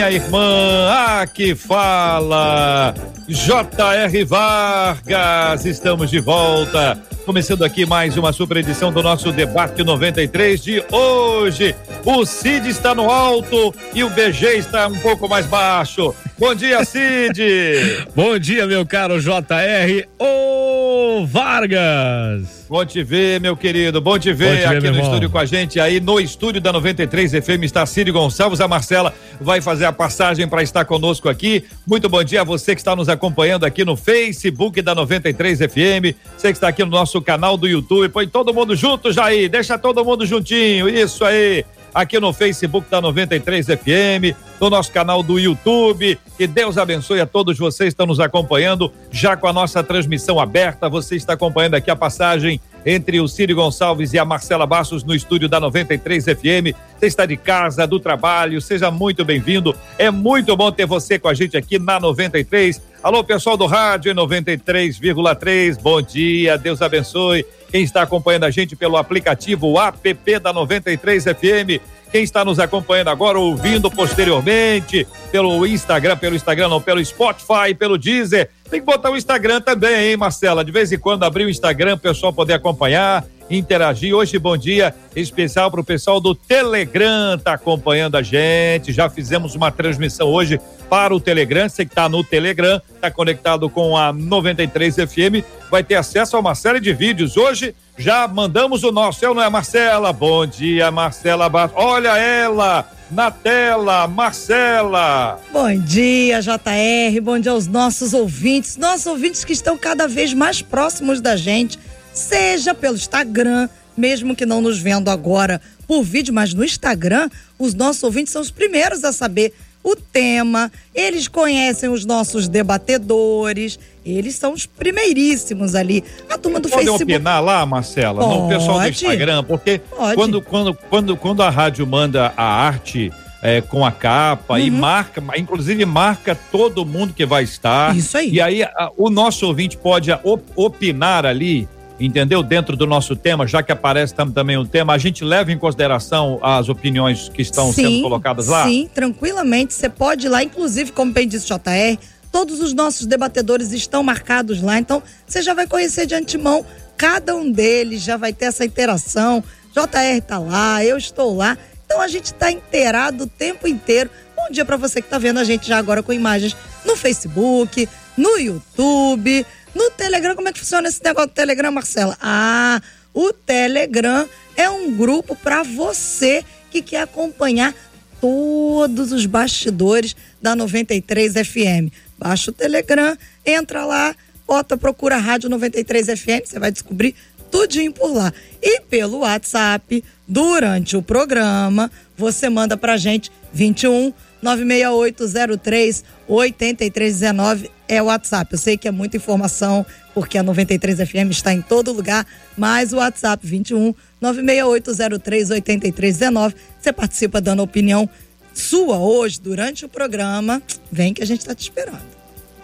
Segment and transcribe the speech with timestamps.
[0.00, 2.94] minha irmã, aqui fala
[3.28, 4.24] J.R.
[4.24, 5.66] Vargas.
[5.66, 11.76] Estamos de volta começando aqui mais uma super edição do nosso debate 93 de hoje.
[12.04, 16.14] O Cid está no alto e o BG está um pouco mais baixo.
[16.40, 17.38] Bom dia, Cid.
[18.16, 20.08] Bom dia, meu caro JR.
[20.18, 22.64] Ô Vargas.
[22.66, 24.00] Bom te ver, meu querido.
[24.00, 25.02] Bom te ver, Bom te ver aqui no irmão.
[25.02, 25.78] estúdio com a gente.
[25.78, 28.62] Aí no estúdio da 93 FM está Cid Gonçalves.
[28.62, 31.62] A Marcela vai fazer a passagem para estar conosco aqui.
[31.86, 36.16] Muito bom dia a você que está nos acompanhando aqui no Facebook da 93 FM.
[36.38, 38.08] Você que está aqui no nosso canal do YouTube.
[38.08, 39.50] Põe todo mundo junto, Jair.
[39.50, 40.88] Deixa todo mundo juntinho.
[40.88, 46.18] Isso aí aqui no Facebook da 93 FM, no nosso canal do YouTube.
[46.36, 50.38] Que Deus abençoe a todos vocês que estão nos acompanhando, já com a nossa transmissão
[50.38, 50.88] aberta.
[50.88, 55.14] Você está acompanhando aqui a passagem entre o Círio Gonçalves e a Marcela Bastos no
[55.14, 56.74] estúdio da 93 FM.
[56.98, 59.74] Você está de casa, do trabalho, seja muito bem-vindo.
[59.98, 62.80] É muito bom ter você com a gente aqui na 93.
[63.02, 65.80] Alô, pessoal do rádio 93,3.
[65.80, 67.44] Bom dia, Deus abençoe.
[67.70, 73.08] Quem está acompanhando a gente pelo aplicativo app da 93 FM quem está nos acompanhando
[73.08, 78.50] agora, ouvindo posteriormente, pelo Instagram, pelo Instagram, não, pelo Spotify, pelo Deezer.
[78.68, 80.64] Tem que botar o Instagram também, hein, Marcela?
[80.64, 84.14] De vez em quando abrir o Instagram, o pessoal poder acompanhar, interagir.
[84.14, 88.92] Hoje, bom dia especial para o pessoal do Telegram, tá acompanhando a gente.
[88.92, 91.68] Já fizemos uma transmissão hoje para o Telegram.
[91.68, 96.40] Você que está no Telegram, está conectado com a 93 FM, vai ter acesso a
[96.40, 97.36] uma série de vídeos.
[97.36, 100.12] Hoje já mandamos o nosso, eu não é Marcela?
[100.12, 105.40] Bom dia, Marcela Olha ela na tela, Marcela.
[105.52, 107.20] Bom dia, JR.
[107.20, 111.78] Bom dia aos nossos ouvintes, nossos ouvintes que estão cada vez mais próximos da gente,
[112.20, 117.74] seja pelo Instagram, mesmo que não nos vendo agora por vídeo, mas no Instagram, os
[117.74, 124.34] nossos ouvintes são os primeiros a saber o tema, eles conhecem os nossos debatedores, eles
[124.34, 126.04] são os primeiríssimos ali.
[126.28, 127.02] A turma do Pode Facebook.
[127.02, 128.38] opinar lá, Marcela, Pode.
[128.38, 129.80] no pessoal do Instagram, porque
[130.14, 133.10] quando, quando, quando, quando a rádio manda a arte
[133.42, 134.60] é, com a capa uhum.
[134.60, 137.96] e marca, inclusive marca todo mundo que vai estar.
[137.96, 138.32] Isso aí.
[138.32, 141.66] E aí a, o nosso ouvinte pode op, opinar ali
[142.00, 142.42] entendeu?
[142.42, 146.38] Dentro do nosso tema, já que aparece também o tema, a gente leva em consideração
[146.42, 148.64] as opiniões que estão sim, sendo colocadas lá?
[148.64, 149.74] Sim, tranquilamente.
[149.74, 152.00] Você pode ir lá, inclusive, como bem disse o JR,
[152.32, 156.64] todos os nossos debatedores estão marcados lá, então você já vai conhecer de antemão
[156.96, 159.42] cada um deles, já vai ter essa interação.
[159.72, 161.56] JR está lá, eu estou lá.
[161.86, 164.10] Então a gente está inteirado o tempo inteiro.
[164.36, 167.88] Bom dia para você que está vendo a gente já agora com imagens no Facebook,
[168.16, 172.16] no YouTube, no Telegram, como é que funciona esse negócio do Telegram, Marcela?
[172.20, 172.80] Ah,
[173.14, 177.74] o Telegram é um grupo para você que quer acompanhar
[178.20, 181.92] todos os bastidores da 93 FM.
[182.18, 184.14] Baixa o Telegram, entra lá,
[184.46, 187.14] bota, procura Rádio 93 FM, você vai descobrir
[187.50, 188.32] tudinho por lá.
[188.62, 198.06] E pelo WhatsApp, durante o programa, você manda pra gente 21 96803 8319 é o
[198.06, 198.52] WhatsApp.
[198.52, 199.84] Eu sei que é muita informação,
[200.14, 202.24] porque a 93 FM está em todo lugar,
[202.56, 206.54] mas o WhatsApp 21 96803 8319.
[206.80, 208.08] Você participa dando opinião
[208.54, 210.62] sua hoje, durante o programa.
[210.90, 212.20] Vem que a gente está te esperando.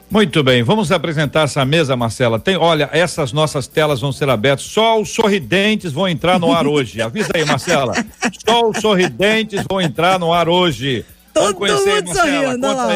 [0.09, 2.39] Muito bem, vamos apresentar essa mesa, Marcela.
[2.39, 4.65] Tem, olha, essas nossas telas vão ser abertas.
[4.65, 7.03] Só os sorridentes vão entrar no ar hoje.
[7.03, 7.93] Avisa aí, Marcela.
[8.49, 11.05] Só os sorridentes vão entrar no ar hoje.
[11.37, 12.67] Todo mundo sorrindo.
[12.67, 12.89] Lá.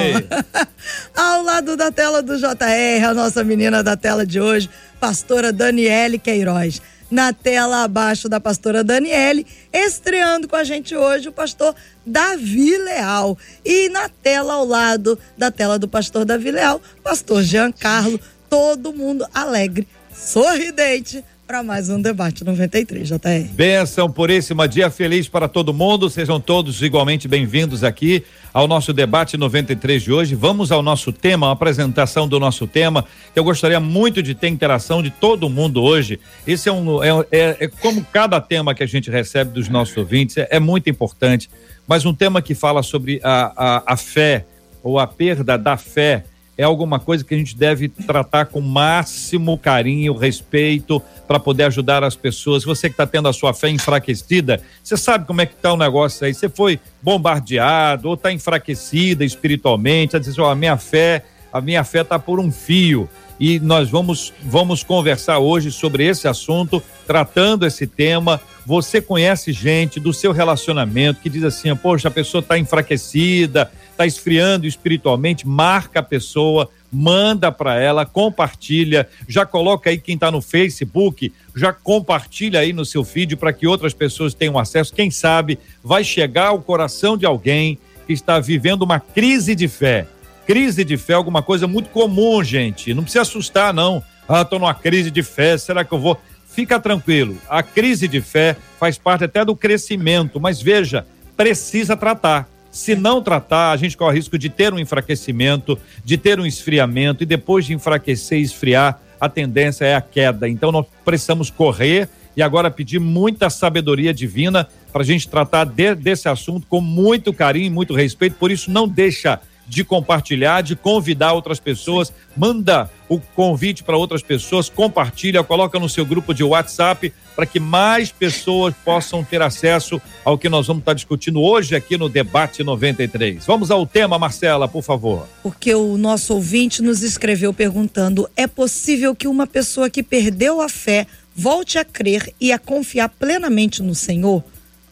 [1.15, 6.19] Ao lado da tela do JR, a nossa menina da tela de hoje, pastora Daniele
[6.19, 6.81] Queiroz.
[7.11, 11.75] Na tela abaixo da pastora Daniele, estreando com a gente hoje o pastor
[12.07, 13.37] Davi Leal.
[13.65, 18.19] E na tela ao lado da tela do pastor Davi Leal, pastor Giancarlo,
[18.49, 23.19] todo mundo alegre, sorridente, para mais um debate 93, JR.
[23.51, 26.09] Benção puríssima, dia feliz para todo mundo.
[26.09, 28.23] Sejam todos igualmente bem-vindos aqui
[28.55, 30.37] ao nosso debate 93 de hoje.
[30.37, 33.05] Vamos ao nosso tema, a apresentação do nosso tema.
[33.35, 36.21] Eu gostaria muito de ter interação de todo mundo hoje.
[36.47, 39.97] Esse é um é, é, é como cada tema que a gente recebe dos nossos
[39.97, 41.51] ouvintes é, é muito importante,
[41.85, 44.47] mas um tema que fala sobre a, a, a fé
[44.85, 46.27] ou a perda da fé
[46.61, 52.05] é alguma coisa que a gente deve tratar com máximo carinho, respeito, para poder ajudar
[52.05, 52.65] as pessoas.
[52.65, 55.77] Você que está tendo a sua fé enfraquecida, você sabe como é que está o
[55.79, 56.35] negócio aí.
[56.35, 61.83] Você foi bombardeado ou está enfraquecida espiritualmente, a dizer, oh, a minha fé, a minha
[61.83, 63.09] fé está por um fio
[63.41, 68.39] e nós vamos, vamos conversar hoje sobre esse assunto, tratando esse tema.
[68.67, 74.07] Você conhece gente do seu relacionamento que diz assim: poxa, a pessoa está enfraquecida, está
[74.07, 80.41] esfriando espiritualmente, marca a pessoa, manda para ela, compartilha, já coloca aí quem está no
[80.41, 84.95] Facebook, já compartilha aí no seu feed para que outras pessoas tenham acesso.
[84.95, 90.07] Quem sabe vai chegar ao coração de alguém que está vivendo uma crise de fé
[90.51, 92.93] Crise de fé é alguma coisa muito comum, gente.
[92.93, 94.03] Não precisa assustar, não.
[94.29, 96.21] Ah, tô numa crise de fé, será que eu vou?
[96.45, 97.39] Fica tranquilo.
[97.49, 101.07] A crise de fé faz parte até do crescimento, mas veja,
[101.37, 102.49] precisa tratar.
[102.71, 106.47] Se não tratar, a gente corre o risco de ter um enfraquecimento, de ter um
[106.47, 110.49] esfriamento e depois de enfraquecer e esfriar, a tendência é a queda.
[110.49, 115.95] Então nós precisamos correr e agora pedir muita sabedoria divina para a gente tratar de,
[115.95, 118.37] desse assunto com muito carinho e muito respeito.
[118.37, 119.41] Por isso, não deixa
[119.71, 125.89] de compartilhar, de convidar outras pessoas, manda o convite para outras pessoas, compartilha, coloca no
[125.89, 130.81] seu grupo de WhatsApp para que mais pessoas possam ter acesso ao que nós vamos
[130.81, 133.47] estar discutindo hoje aqui no Debate 93.
[133.47, 135.29] Vamos ao tema, Marcela, por favor.
[135.41, 140.69] Porque o nosso ouvinte nos escreveu perguntando: é possível que uma pessoa que perdeu a
[140.69, 144.43] fé volte a crer e a confiar plenamente no Senhor?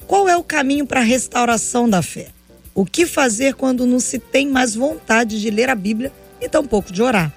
[0.06, 2.28] Qual é o caminho para a restauração da fé?
[2.78, 6.92] O que fazer quando não se tem mais vontade de ler a Bíblia e tampouco
[6.92, 7.32] de orar?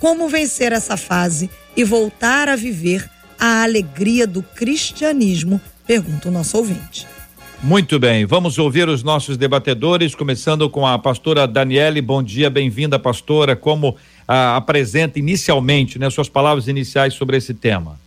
[0.00, 3.08] Como vencer essa fase e voltar a viver
[3.38, 5.60] a alegria do cristianismo?
[5.86, 7.06] Pergunta o nosso ouvinte.
[7.62, 12.02] Muito bem, vamos ouvir os nossos debatedores, começando com a pastora Daniele.
[12.02, 13.54] Bom dia, bem-vinda, pastora.
[13.54, 13.96] Como
[14.26, 18.01] ah, apresenta inicialmente, né, suas palavras iniciais sobre esse tema?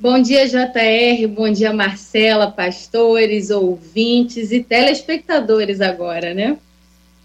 [0.00, 1.26] Bom dia, JR.
[1.26, 6.56] Bom dia, Marcela, pastores, ouvintes e telespectadores agora, né?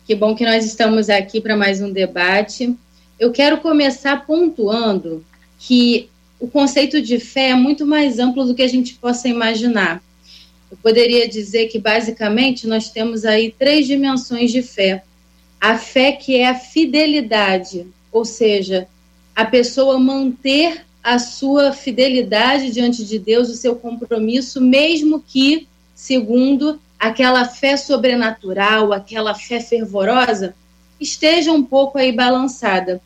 [0.07, 2.75] Que bom que nós estamos aqui para mais um debate.
[3.19, 5.23] Eu quero começar pontuando
[5.59, 6.09] que
[6.39, 10.01] o conceito de fé é muito mais amplo do que a gente possa imaginar.
[10.71, 15.03] Eu poderia dizer que, basicamente, nós temos aí três dimensões de fé.
[15.61, 18.87] A fé que é a fidelidade, ou seja,
[19.35, 26.79] a pessoa manter a sua fidelidade diante de Deus, o seu compromisso, mesmo que, segundo
[26.97, 30.55] aquela fé sobrenatural, aquela fé fervorosa,
[30.99, 33.01] esteja um pouco aí balançada.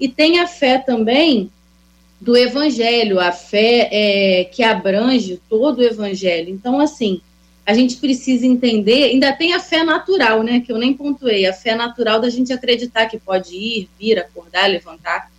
[0.00, 1.50] E tem a fé também
[2.18, 6.48] do evangelho, a fé é, que abrange todo o evangelho.
[6.48, 7.20] Então, assim,
[7.66, 11.52] a gente precisa entender, ainda tem a fé natural, né, que eu nem pontuei, a
[11.52, 15.30] fé natural da gente acreditar que pode ir, vir, acordar, levantar.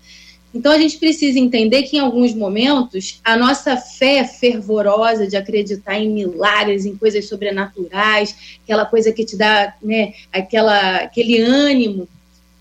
[0.53, 5.97] Então a gente precisa entender que em alguns momentos a nossa fé fervorosa de acreditar
[5.97, 12.07] em milagres, em coisas sobrenaturais, aquela coisa que te dá, né, aquela aquele ânimo,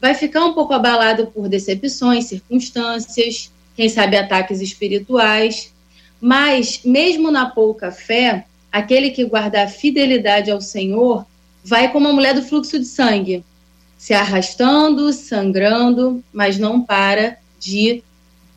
[0.01, 5.71] vai ficar um pouco abalada por decepções, circunstâncias, quem sabe ataques espirituais.
[6.19, 11.27] Mas mesmo na pouca fé, aquele que guarda a fidelidade ao Senhor
[11.63, 13.45] vai como a mulher do fluxo de sangue,
[13.99, 18.03] se arrastando, sangrando, mas não para de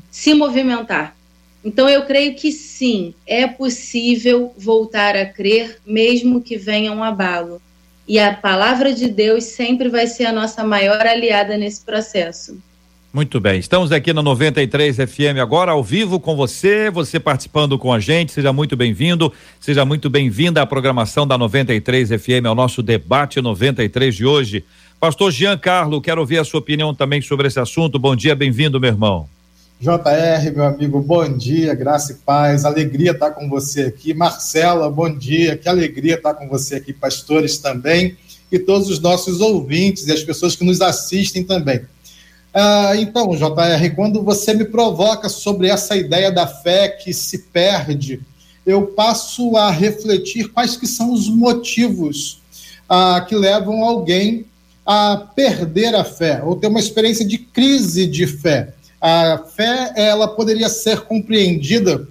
[0.10, 1.16] se movimentar.
[1.64, 7.62] Então, eu creio que sim, é possível voltar a crer, mesmo que venha um abalo.
[8.08, 12.58] E a palavra de Deus sempre vai ser a nossa maior aliada nesse processo.
[13.12, 17.94] Muito bem, estamos aqui na 93 FM agora, ao vivo com você, você participando com
[17.94, 22.84] a gente, seja muito bem-vindo, seja muito bem-vinda à programação da 93 FM, ao nosso
[22.84, 24.66] debate 93 de hoje.
[25.00, 28.00] Pastor Giancarlo, quero ouvir a sua opinião também sobre esse assunto.
[28.00, 29.30] Bom dia, bem-vindo, meu irmão.
[29.80, 34.14] JR, meu amigo, bom dia, graça e paz, alegria estar com você aqui.
[34.14, 38.18] Marcela, bom dia, que alegria estar com você aqui, pastores também,
[38.50, 41.82] e todos os nossos ouvintes e as pessoas que nos assistem também.
[42.54, 48.22] Ah, então, JR, quando você me provoca sobre essa ideia da fé que se perde,
[48.66, 52.40] eu passo a refletir quais que são os motivos
[52.88, 54.46] ah, que levam alguém
[54.86, 58.74] a perder a fé ou ter uma experiência de crise de fé.
[59.02, 62.08] A fé ela poderia ser compreendida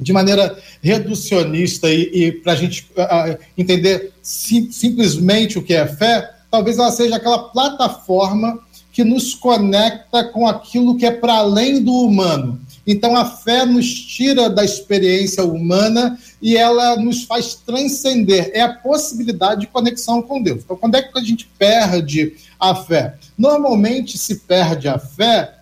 [0.00, 5.86] de maneira reducionista e, e para a gente uh, entender sim, simplesmente o que é
[5.86, 8.58] fé, talvez ela seja aquela plataforma
[8.92, 12.60] que nos conecta com aquilo que é para além do humano.
[12.86, 18.50] Então a fé nos tira da experiência humana e ela nos faz transcender.
[18.54, 20.62] É a possibilidade de conexão com Deus.
[20.64, 23.16] Então, quando é que a gente perde a fé?
[23.36, 25.54] Normalmente se perde a fé,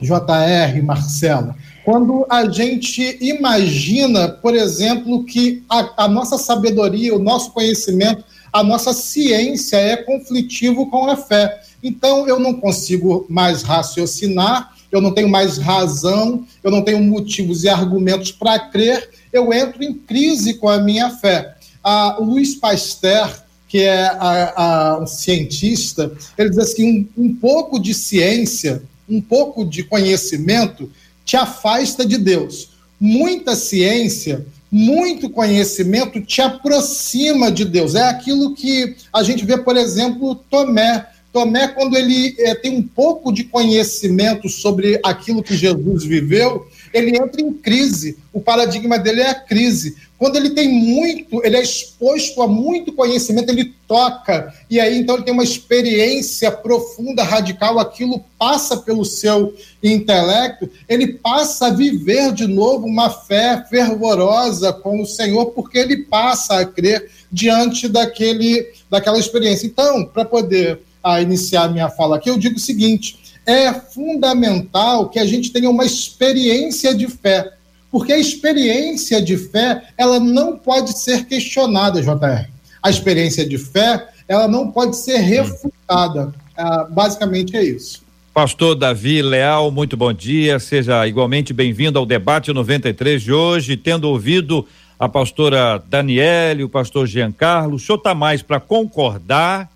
[0.00, 7.50] JR, Marcela, quando a gente imagina, por exemplo, que a, a nossa sabedoria, o nosso
[7.50, 11.60] conhecimento, a nossa ciência é conflitivo com a fé.
[11.82, 17.64] Então, eu não consigo mais raciocinar, eu não tenho mais razão, eu não tenho motivos
[17.64, 21.54] e argumentos para crer, eu entro em crise com a minha fé.
[21.82, 27.78] A Luiz Pasteur, que é a, a, um cientista, ele diz assim: um, um pouco
[27.78, 30.90] de ciência, um pouco de conhecimento
[31.24, 32.70] te afasta de Deus.
[32.98, 37.94] Muita ciência, muito conhecimento te aproxima de Deus.
[37.94, 41.06] É aquilo que a gente vê, por exemplo, Tomé.
[41.32, 47.16] Tomé, quando ele é, tem um pouco de conhecimento sobre aquilo que Jesus viveu, ele
[47.16, 48.18] entra em crise.
[48.32, 49.96] O paradigma dele é a crise.
[50.18, 55.14] Quando ele tem muito, ele é exposto a muito conhecimento, ele toca, e aí então
[55.14, 62.32] ele tem uma experiência profunda, radical, aquilo passa pelo seu intelecto, ele passa a viver
[62.32, 68.66] de novo uma fé fervorosa com o Senhor, porque ele passa a crer diante daquele,
[68.90, 69.66] daquela experiência.
[69.66, 73.18] Então, para poder a iniciar minha fala aqui, eu digo o seguinte:
[73.48, 77.50] é fundamental que a gente tenha uma experiência de fé,
[77.90, 82.46] porque a experiência de fé ela não pode ser questionada, JR.
[82.82, 86.34] A experiência de fé ela não pode ser refutada.
[86.54, 88.02] Ah, basicamente é isso.
[88.34, 90.58] Pastor Davi Leal, muito bom dia.
[90.58, 94.66] Seja igualmente bem-vindo ao debate 93 de hoje, tendo ouvido
[94.98, 97.76] a pastora Daniele, o pastor Giancarlo.
[97.76, 99.70] O senhor está mais para concordar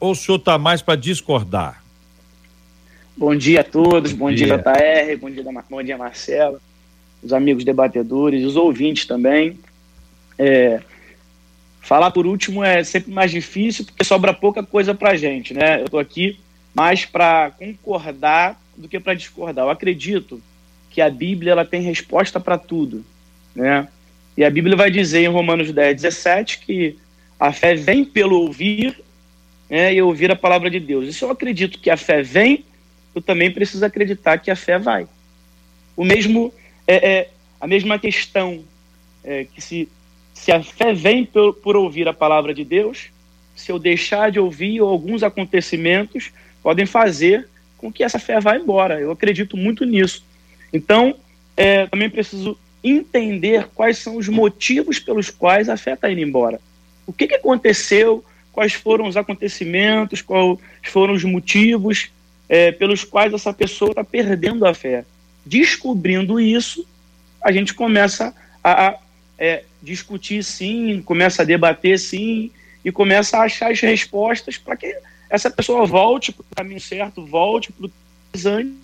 [0.00, 1.85] ou o senhor está mais para discordar?
[3.16, 4.46] Bom dia a todos, bom, bom dia.
[4.46, 6.60] dia JR, bom dia, bom dia Marcelo,
[7.22, 9.58] os amigos debatedores, os ouvintes também.
[10.38, 10.82] É,
[11.80, 15.80] falar por último é sempre mais difícil porque sobra pouca coisa para gente, né?
[15.80, 16.38] Eu estou aqui
[16.74, 19.64] mais para concordar do que para discordar.
[19.64, 20.42] Eu acredito
[20.90, 23.02] que a Bíblia ela tem resposta para tudo,
[23.54, 23.88] né?
[24.36, 26.98] E a Bíblia vai dizer em Romanos 10, 17 que
[27.40, 29.02] a fé vem pelo ouvir
[29.70, 31.08] né, e ouvir a palavra de Deus.
[31.08, 32.62] E se eu acredito que a fé vem,
[33.16, 35.08] eu também preciso acreditar que a fé vai.
[35.96, 36.52] O mesmo
[36.86, 38.62] é, é a mesma questão
[39.24, 39.88] é, que se,
[40.34, 43.08] se a fé vem por, por ouvir a palavra de Deus,
[43.54, 46.30] se eu deixar de ouvir alguns acontecimentos
[46.62, 49.00] podem fazer com que essa fé vá embora.
[49.00, 50.22] Eu acredito muito nisso.
[50.70, 51.14] Então,
[51.56, 56.60] é, também preciso entender quais são os motivos pelos quais a fé está indo embora.
[57.06, 62.10] O que, que aconteceu quais foram os acontecimentos, quais foram os motivos
[62.48, 65.04] é, pelos quais essa pessoa está perdendo a fé.
[65.44, 66.86] Descobrindo isso,
[67.42, 68.98] a gente começa a, a
[69.38, 72.50] é, discutir sim, começa a debater sim,
[72.84, 74.96] e começa a achar as respostas para que
[75.28, 77.90] essa pessoa volte para o caminho certo, volte para o
[78.32, 78.76] design.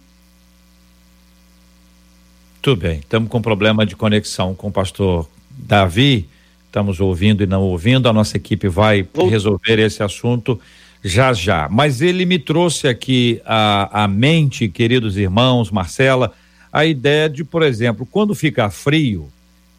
[2.61, 6.28] Tudo bem, estamos com problema de conexão com o pastor Davi
[6.73, 8.09] estamos ouvindo e não ouvindo.
[8.09, 10.59] A nossa equipe vai resolver esse assunto
[11.02, 11.68] já já.
[11.71, 16.32] Mas ele me trouxe aqui a, a mente, queridos irmãos, Marcela,
[16.73, 19.28] a ideia de, por exemplo, quando fica frio,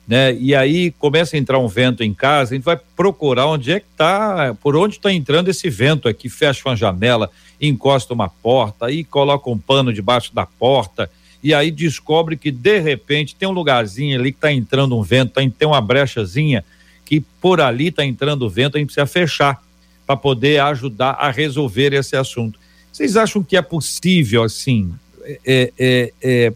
[0.08, 0.34] né?
[0.36, 3.80] E aí começa a entrar um vento em casa, a gente vai procurar onde é
[3.80, 8.88] que está, por onde está entrando esse vento aqui, fecha uma janela, encosta uma porta,
[8.88, 11.10] aí coloca um pano debaixo da porta,
[11.42, 15.32] e aí descobre que de repente tem um lugarzinho ali que está entrando um vento,
[15.32, 16.66] tá, tem uma brechazinha,
[17.06, 19.63] que por ali está entrando vento, a gente precisa fechar
[20.06, 22.60] para poder ajudar a resolver esse assunto.
[22.92, 24.94] Vocês acham que é possível, assim,
[25.46, 26.54] é, é, é,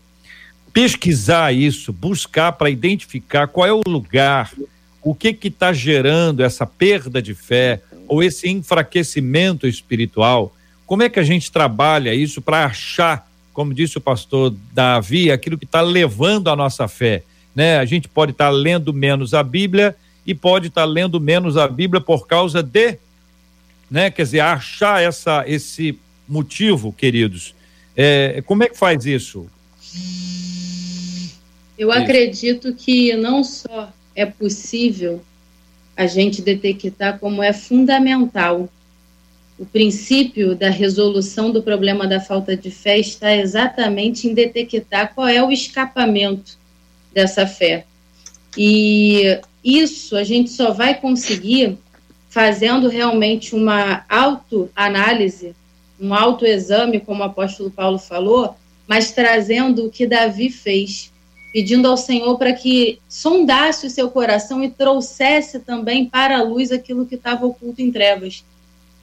[0.73, 4.53] pesquisar isso, buscar para identificar qual é o lugar,
[5.01, 10.53] o que que está gerando essa perda de fé ou esse enfraquecimento espiritual?
[10.85, 15.57] Como é que a gente trabalha isso para achar, como disse o pastor Davi, aquilo
[15.57, 17.23] que está levando a nossa fé?
[17.55, 17.79] Né?
[17.79, 21.57] A gente pode estar tá lendo menos a Bíblia e pode estar tá lendo menos
[21.57, 22.99] a Bíblia por causa de,
[23.89, 24.09] né?
[24.11, 27.55] Quer dizer, achar essa, esse motivo, queridos.
[27.95, 29.47] É, como é que faz isso?
[31.77, 31.99] Eu isso.
[31.99, 35.23] acredito que não só é possível
[35.95, 38.69] a gente detectar como é fundamental
[39.57, 45.27] o princípio da resolução do problema da falta de fé está exatamente em detectar qual
[45.27, 46.57] é o escapamento
[47.11, 47.85] dessa fé.
[48.55, 51.77] E isso a gente só vai conseguir
[52.29, 55.55] fazendo realmente uma autoanálise,
[55.99, 58.55] um autoexame, como o apóstolo Paulo falou,
[58.87, 61.11] mas trazendo o que Davi fez,
[61.51, 66.71] pedindo ao Senhor para que sondasse o seu coração e trouxesse também para a luz
[66.71, 68.43] aquilo que estava oculto em trevas.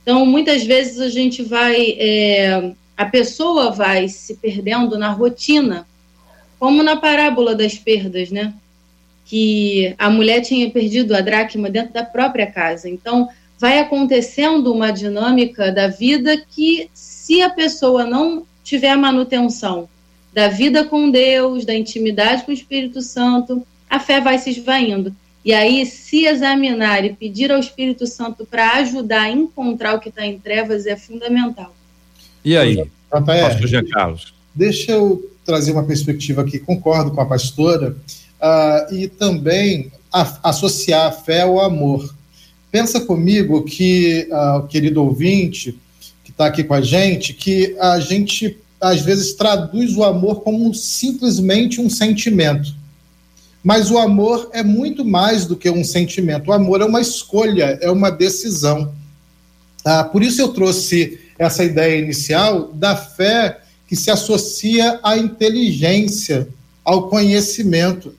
[0.03, 5.87] Então, muitas vezes a gente vai, é, a pessoa vai se perdendo na rotina,
[6.59, 8.55] como na parábola das perdas, né?
[9.25, 12.89] Que a mulher tinha perdido a dracma dentro da própria casa.
[12.89, 13.29] Então,
[13.59, 19.89] vai acontecendo uma dinâmica da vida que, se a pessoa não tiver a manutenção
[20.33, 25.15] da vida com Deus, da intimidade com o Espírito Santo, a fé vai se esvaindo.
[25.45, 30.09] E aí, se examinar e pedir ao Espírito Santo para ajudar a encontrar o que
[30.09, 31.75] está em trevas é fundamental.
[32.45, 34.35] E aí, pastor Jean Carlos?
[34.55, 37.95] Deixa eu trazer uma perspectiva aqui, concordo com a pastora,
[38.41, 42.15] uh, e também a, associar a fé ao amor.
[42.71, 45.79] Pensa comigo que, o querido ouvinte,
[46.25, 50.75] que está aqui com a gente, que a gente às vezes traduz o amor como
[50.75, 52.75] simplesmente um sentimento.
[53.63, 56.49] Mas o amor é muito mais do que um sentimento.
[56.49, 58.93] O amor é uma escolha, é uma decisão.
[59.85, 66.49] Ah, por isso eu trouxe essa ideia inicial da fé que se associa à inteligência,
[66.85, 68.15] ao conhecimento.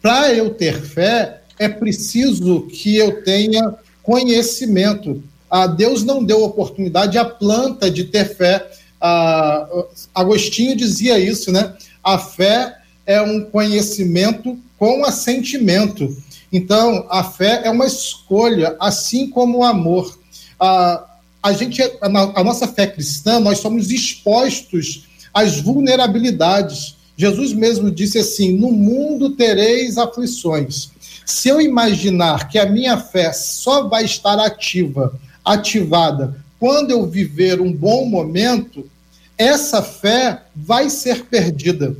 [0.00, 5.22] Para eu ter fé, é preciso que eu tenha conhecimento.
[5.50, 8.70] Ah, Deus não deu oportunidade à planta de ter fé.
[9.00, 9.68] Ah,
[10.14, 11.74] Agostinho dizia isso, né?
[12.02, 16.16] A fé é um conhecimento com assentimento.
[16.52, 20.18] Então, a fé é uma escolha, assim como o amor.
[20.58, 21.04] Ah,
[21.42, 26.96] a gente, a, a nossa fé cristã, nós somos expostos às vulnerabilidades.
[27.20, 30.88] Jesus mesmo disse assim: No mundo tereis aflições.
[31.26, 35.12] Se eu imaginar que a minha fé só vai estar ativa,
[35.44, 38.88] ativada, quando eu viver um bom momento,
[39.36, 41.94] essa fé vai ser perdida.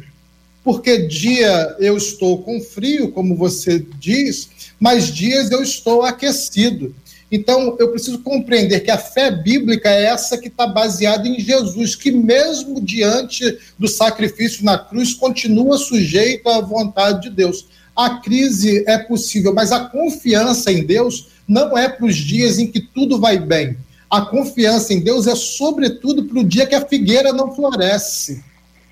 [0.64, 4.48] Porque dia eu estou com frio, como você diz,
[4.80, 6.94] mas dias eu estou aquecido.
[7.30, 11.94] Então, eu preciso compreender que a fé bíblica é essa que está baseada em Jesus,
[11.94, 17.66] que mesmo diante do sacrifício na cruz, continua sujeito à vontade de Deus
[18.00, 22.66] a crise é possível, mas a confiança em Deus não é para os dias em
[22.66, 23.76] que tudo vai bem.
[24.08, 28.42] A confiança em Deus é, sobretudo, para o dia que a figueira não floresce.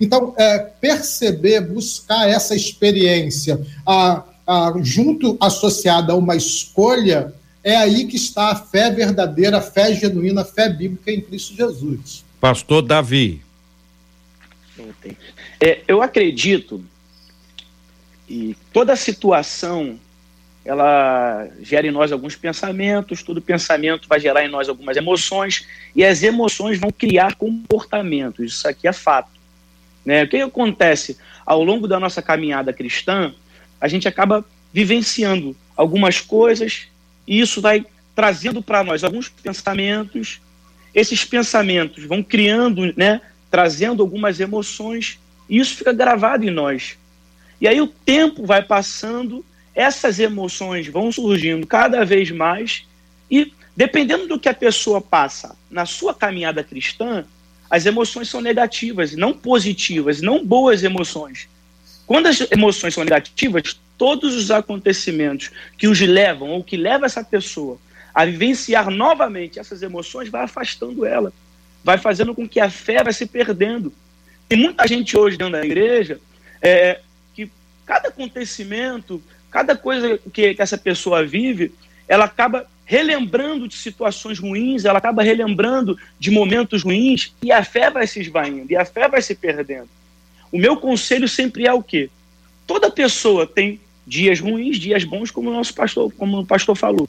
[0.00, 8.06] Então, é, perceber, buscar essa experiência, a, a, junto associada a uma escolha, é aí
[8.06, 12.24] que está a fé verdadeira, a fé genuína, a fé bíblica em Cristo Jesus.
[12.40, 13.42] Pastor Davi.
[15.60, 16.84] É, eu acredito
[18.28, 19.98] e toda situação
[20.64, 25.66] ela gera em nós alguns pensamentos, todo pensamento vai gerar em nós algumas emoções,
[25.96, 28.52] e as emoções vão criar comportamentos.
[28.52, 29.30] Isso aqui é fato.
[30.04, 30.24] Né?
[30.24, 31.16] O que acontece
[31.46, 33.32] ao longo da nossa caminhada cristã?
[33.80, 36.88] A gente acaba vivenciando algumas coisas,
[37.28, 37.84] e isso vai
[38.16, 40.40] trazendo para nós alguns pensamentos.
[40.94, 46.96] Esses pensamentos vão criando, né, trazendo algumas emoções, e isso fica gravado em nós.
[47.60, 52.86] E aí o tempo vai passando, essas emoções vão surgindo cada vez mais
[53.30, 57.24] e dependendo do que a pessoa passa na sua caminhada cristã,
[57.70, 61.48] as emoções são negativas, não positivas, não boas emoções.
[62.06, 67.22] Quando as emoções são negativas, todos os acontecimentos que os levam ou que levam essa
[67.22, 67.78] pessoa
[68.14, 71.32] a vivenciar novamente essas emoções vai afastando ela,
[71.84, 73.92] vai fazendo com que a fé vai se perdendo.
[74.48, 76.18] Tem muita gente hoje dentro da igreja
[76.62, 77.00] é,
[77.88, 81.72] cada acontecimento, cada coisa que, que essa pessoa vive,
[82.06, 87.90] ela acaba relembrando de situações ruins, ela acaba relembrando de momentos ruins e a fé
[87.90, 89.88] vai se esvaindo, e a fé vai se perdendo.
[90.52, 92.10] O meu conselho sempre é o quê?
[92.66, 97.08] Toda pessoa tem dias ruins, dias bons, como o nosso pastor, como o pastor falou.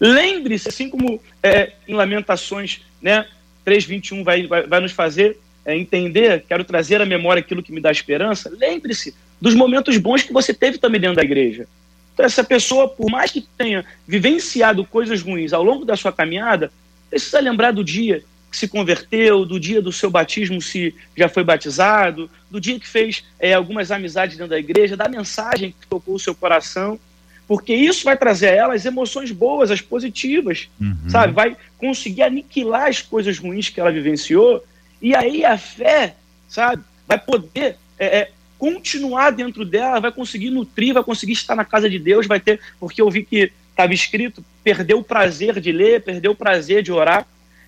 [0.00, 3.26] Lembre-se, assim como é, em Lamentações, né,
[3.64, 7.80] 3:21 vai, vai, vai nos fazer é, entender, quero trazer à memória aquilo que me
[7.80, 8.50] dá esperança.
[8.50, 11.66] Lembre-se dos momentos bons que você teve também dentro da igreja.
[12.12, 16.72] Então, essa pessoa, por mais que tenha vivenciado coisas ruins ao longo da sua caminhada,
[17.10, 18.22] precisa lembrar do dia
[18.56, 22.88] que se converteu, do dia do seu batismo, se já foi batizado, do dia que
[22.88, 26.98] fez é, algumas amizades dentro da igreja, da mensagem que tocou o seu coração,
[27.46, 30.96] porque isso vai trazer a ela as emoções boas, as positivas, uhum.
[31.06, 31.34] sabe?
[31.34, 34.64] Vai conseguir aniquilar as coisas ruins que ela vivenciou,
[35.02, 36.16] e aí a fé,
[36.48, 41.64] sabe, vai poder é, é, continuar dentro dela, vai conseguir nutrir, vai conseguir estar na
[41.64, 45.70] casa de Deus, vai ter, porque eu vi que estava escrito, perdeu o prazer de
[45.70, 47.26] ler, perdeu o prazer de orar.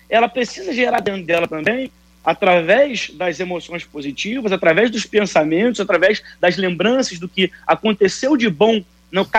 [0.09, 1.91] Ela precisa gerar dentro dela também
[2.23, 8.83] através das emoções positivas, através dos pensamentos, através das lembranças do que aconteceu de bom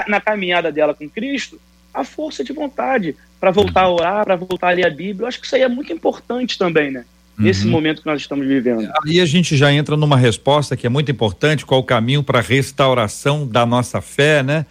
[0.08, 1.60] na caminhada dela com Cristo,
[1.92, 5.24] a força de vontade para voltar a orar, para voltar a ler a Bíblia.
[5.24, 7.04] Eu acho que isso aí é muito importante também, né?
[7.38, 7.70] Nesse uhum.
[7.70, 8.90] momento que nós estamos vivendo.
[9.04, 12.40] Aí a gente já entra numa resposta que é muito importante: qual o caminho para
[12.40, 14.66] a restauração da nossa fé, né?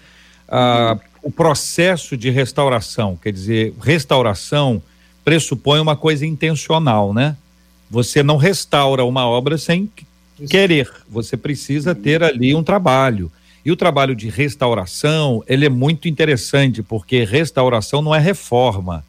[0.48, 1.10] Ah, uhum.
[1.22, 4.82] O processo de restauração, quer dizer, restauração
[5.24, 7.36] pressupõe uma coisa intencional, né?
[7.90, 9.90] Você não restaura uma obra sem
[10.50, 13.32] querer, você precisa ter ali um trabalho.
[13.66, 19.04] E o trabalho de restauração, ele é muito interessante, porque restauração não é reforma.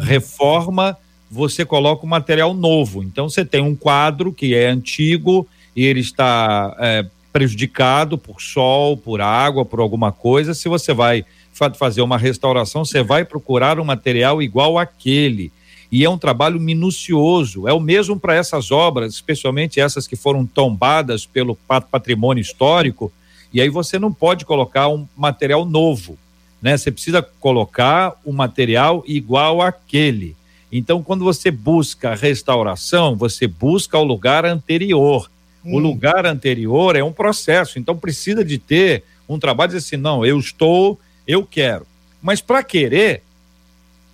[0.00, 0.96] Reforma,
[1.30, 3.02] você coloca um material novo.
[3.02, 8.96] Então, você tem um quadro que é antigo e ele está é, prejudicado por sol,
[8.96, 10.52] por água, por alguma coisa.
[10.52, 15.52] Se você vai fazer uma restauração, você vai procurar um material igual àquele
[15.92, 17.68] e é um trabalho minucioso.
[17.68, 21.54] É o mesmo para essas obras, especialmente essas que foram tombadas pelo
[21.90, 23.12] patrimônio histórico.
[23.52, 26.16] E aí você não pode colocar um material novo,
[26.62, 26.78] né?
[26.78, 30.34] Você precisa colocar um material igual àquele.
[30.72, 35.30] Então, quando você busca restauração, você busca o lugar anterior.
[35.62, 35.74] Hum.
[35.74, 40.24] O lugar anterior é um processo, então precisa de ter um trabalho de assim, não,
[40.24, 41.86] eu estou, eu quero.
[42.20, 43.22] Mas para querer,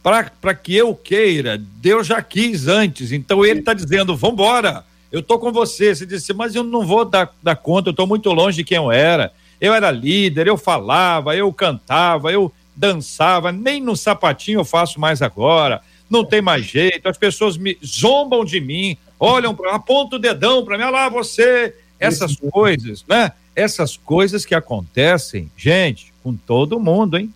[0.03, 3.13] para que eu queira, Deus já quis antes.
[3.13, 5.95] Então ele está dizendo: vamos embora, eu estou com você.
[5.95, 8.77] Você disse, mas eu não vou dar, dar conta, eu estou muito longe de quem
[8.77, 9.33] eu era.
[9.61, 15.21] Eu era líder, eu falava, eu cantava, eu dançava, nem no sapatinho eu faço mais
[15.21, 15.83] agora.
[16.09, 20.65] Não tem mais jeito, as pessoas me zombam de mim, olham para apontam o dedão
[20.65, 23.33] para mim, olha lá você, essas coisas, né?
[23.55, 27.33] Essas coisas que acontecem, gente, com todo mundo, hein?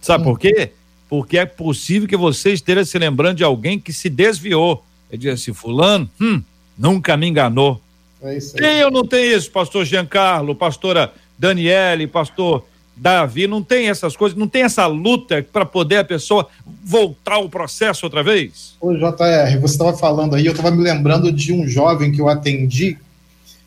[0.00, 0.26] Sabe hum.
[0.26, 0.72] por quê?
[1.12, 4.82] porque é possível que você esteja se lembrando de alguém que se desviou.
[5.10, 6.40] Ele diz assim: Fulano, hum,
[6.78, 7.78] nunca me enganou.
[8.22, 8.38] É.
[8.56, 12.64] Quem eu não tenho isso, pastor Giancarlo, pastora Daniele, pastor
[12.96, 16.48] Davi, não tem essas coisas, não tem essa luta para poder a pessoa
[16.82, 18.74] voltar ao processo outra vez?
[18.80, 22.28] Ô, JR, você estava falando aí, eu estava me lembrando de um jovem que eu
[22.30, 22.96] atendi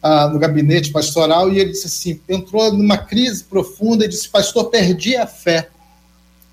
[0.08, 4.65] ah, no gabinete pastoral e ele disse assim: entrou numa crise profunda e disse, pastor,
[4.65, 5.68] perdi a fé.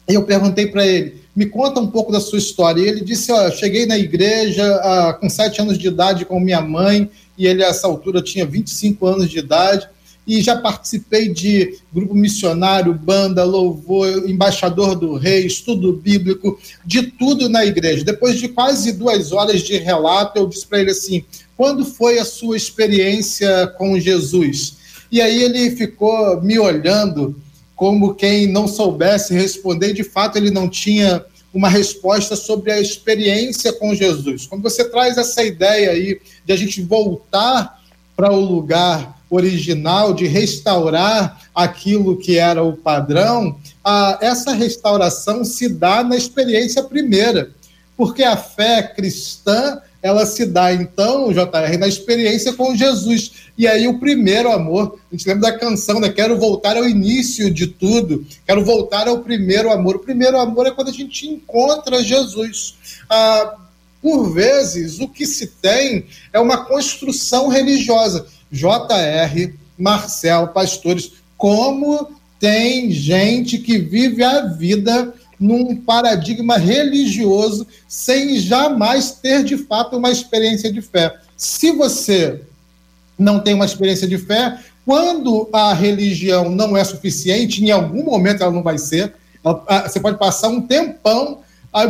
[0.09, 2.81] E eu perguntei para ele, me conta um pouco da sua história.
[2.81, 6.63] E ele disse, ó, cheguei na igreja ah, com sete anos de idade com minha
[6.63, 9.87] mãe, e ele, a essa altura, tinha 25 anos de idade,
[10.27, 17.51] e já participei de grupo missionário, banda, louvor, embaixador do rei, estudo bíblico, de tudo
[17.51, 18.03] na igreja.
[18.03, 21.23] Depois de quase duas horas de relato, eu disse para ele assim,
[21.63, 24.79] quando foi a sua experiência com Jesus?
[25.13, 27.41] E aí ele ficou me olhando,
[27.77, 33.73] como quem não soubesse responder, de fato ele não tinha uma resposta sobre a experiência
[33.75, 34.45] com Jesus.
[34.45, 37.81] Quando você traz essa ideia aí de a gente voltar
[38.17, 45.69] para o lugar original, de restaurar aquilo que era o padrão, a, essa restauração se
[45.69, 47.53] dá na experiência primeira,
[47.97, 53.33] porque a fé cristã ela se dá, então, JR, na experiência com Jesus.
[53.57, 56.09] E aí o primeiro amor, a gente lembra da canção, né?
[56.09, 59.97] Quero voltar ao início de tudo, quero voltar ao primeiro amor.
[59.97, 62.75] O primeiro amor é quando a gente encontra Jesus.
[63.09, 63.55] Ah,
[64.03, 68.27] por vezes, o que se tem é uma construção religiosa.
[68.51, 72.11] JR, Marcel, pastores, como
[72.41, 80.11] tem gente que vive a vida num paradigma religioso sem jamais ter de fato uma
[80.11, 81.17] experiência de fé.
[81.37, 82.41] Se você
[83.19, 88.43] não tem uma experiência de fé, quando a religião não é suficiente, em algum momento
[88.43, 89.15] ela não vai ser,
[89.85, 91.39] você pode passar um tempão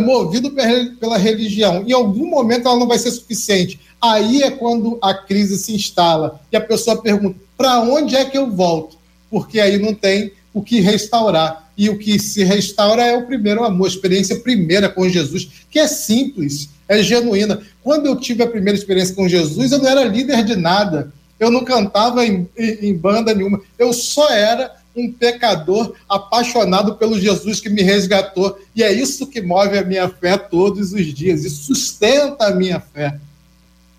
[0.01, 0.51] movido
[0.99, 3.81] pela religião, em algum momento ela não vai ser suficiente.
[4.01, 8.37] Aí é quando a crise se instala e a pessoa pergunta: para onde é que
[8.37, 8.97] eu volto?
[9.31, 11.62] Porque aí não tem o que restaurar.
[11.77, 15.79] E o que se restaura é o primeiro amor, a experiência primeira com Jesus, que
[15.79, 17.61] é simples, é genuína.
[17.83, 21.51] Quando eu tive a primeira experiência com Jesus, eu não era líder de nada, eu
[21.51, 27.69] não cantava em, em banda nenhuma, eu só era um pecador apaixonado pelo Jesus que
[27.69, 28.59] me resgatou.
[28.77, 32.79] E é isso que move a minha fé todos os dias, isso sustenta a minha
[32.79, 33.19] fé.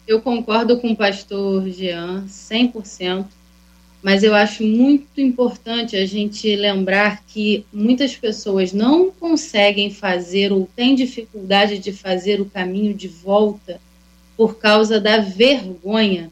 [0.08, 3.26] Eu concordo com o pastor Jean, 100%
[4.04, 10.70] mas eu acho muito importante a gente lembrar que muitas pessoas não conseguem fazer ou
[10.76, 13.80] têm dificuldade de fazer o caminho de volta
[14.36, 16.30] por causa da vergonha,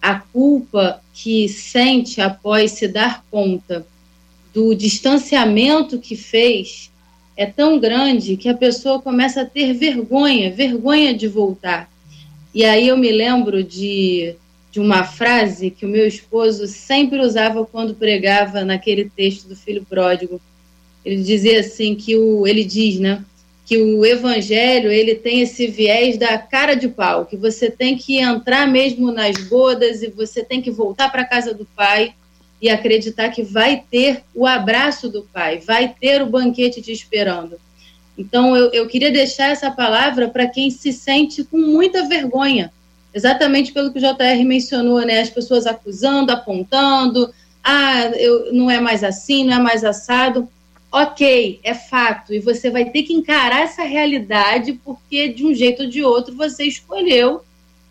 [0.00, 3.84] a culpa que sente após se dar conta
[4.54, 6.92] do distanciamento que fez
[7.36, 11.90] é tão grande que a pessoa começa a ter vergonha, vergonha de voltar.
[12.54, 14.36] E aí eu me lembro de,
[14.70, 19.84] de uma frase que o meu esposo sempre usava quando pregava naquele texto do filho
[19.84, 20.40] pródigo.
[21.04, 23.24] Ele dizia assim que o ele diz, né,
[23.66, 28.18] que o evangelho ele tem esse viés da cara de pau, que você tem que
[28.18, 32.14] entrar mesmo nas bodas e você tem que voltar para casa do pai
[32.60, 37.58] e acreditar que vai ter o abraço do pai, vai ter o banquete te esperando.
[38.18, 42.70] Então, eu, eu queria deixar essa palavra para quem se sente com muita vergonha,
[43.12, 45.20] exatamente pelo que o JR mencionou, né?
[45.20, 50.48] As pessoas acusando, apontando, ah, eu, não é mais assim, não é mais assado.
[50.92, 55.84] Ok, é fato, e você vai ter que encarar essa realidade porque de um jeito
[55.84, 57.42] ou de outro você escolheu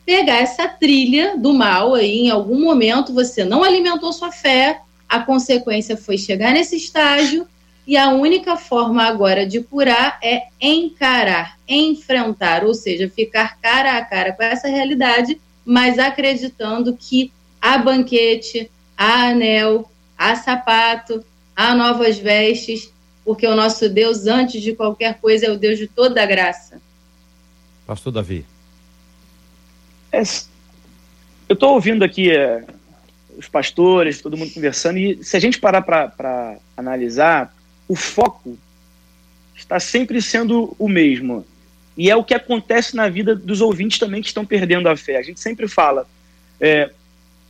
[0.06, 5.20] pegar essa trilha do mal aí, em algum momento você não alimentou sua fé, a
[5.20, 7.48] consequência foi chegar nesse estágio
[7.89, 14.06] e a única forma agora de curar é encarar, enfrentar, ou seja, ficar cara a
[14.06, 21.25] cara com essa realidade, mas acreditando que há banquete, há anel, há sapato,
[21.56, 22.93] há novas vestes,
[23.25, 26.80] porque o nosso Deus, antes de qualquer coisa, é o Deus de toda a graça.
[27.88, 28.45] Pastor Davi.
[30.12, 30.21] É,
[31.49, 32.63] eu estou ouvindo aqui é,
[33.36, 37.52] os pastores, todo mundo conversando, e se a gente parar para analisar,
[37.89, 38.58] o foco
[39.56, 41.45] está sempre sendo o mesmo.
[41.97, 45.17] E é o que acontece na vida dos ouvintes também que estão perdendo a fé.
[45.17, 46.08] A gente sempre fala
[46.62, 46.91] é,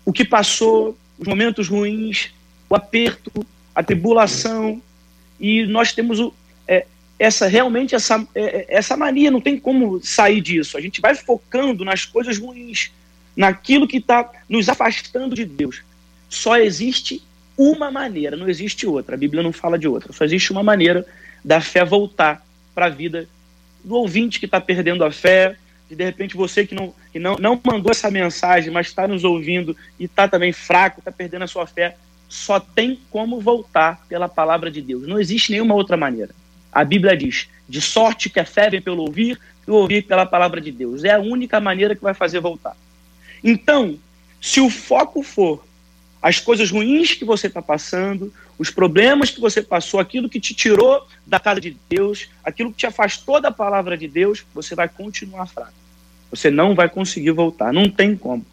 [0.06, 2.32] o que passou, os momentos ruins,
[2.70, 4.82] o aperto, a tribulação,
[5.40, 6.34] e nós temos o,
[6.68, 6.86] é,
[7.20, 10.78] essa realmente essa, é, essa mania, não tem como sair disso.
[10.78, 12.92] A gente vai focando nas coisas ruins,
[13.36, 15.84] naquilo que está nos afastando de Deus.
[16.30, 17.22] Só existe
[17.60, 19.16] uma maneira, não existe outra.
[19.16, 20.14] A Bíblia não fala de outra.
[20.14, 21.06] Só existe uma maneira
[21.44, 22.42] da fé voltar
[22.74, 23.28] para a vida
[23.84, 25.58] do ouvinte que está perdendo a fé,
[25.90, 29.26] de de repente você que não, que não, não mandou essa mensagem, mas está nos
[29.26, 31.98] ouvindo e está também fraco, está perdendo a sua fé,
[32.30, 35.06] só tem como voltar pela palavra de Deus.
[35.06, 36.34] Não existe nenhuma outra maneira.
[36.72, 40.62] A Bíblia diz: de sorte que a fé vem pelo ouvir e ouvir pela palavra
[40.62, 41.04] de Deus.
[41.04, 42.78] É a única maneira que vai fazer voltar.
[43.44, 44.00] Então,
[44.40, 45.68] se o foco for
[46.22, 50.54] as coisas ruins que você está passando, os problemas que você passou, aquilo que te
[50.54, 54.90] tirou da casa de Deus, aquilo que te afastou da palavra de Deus, você vai
[54.90, 55.74] continuar fraco.
[56.30, 58.46] Você não vai conseguir voltar, não tem como.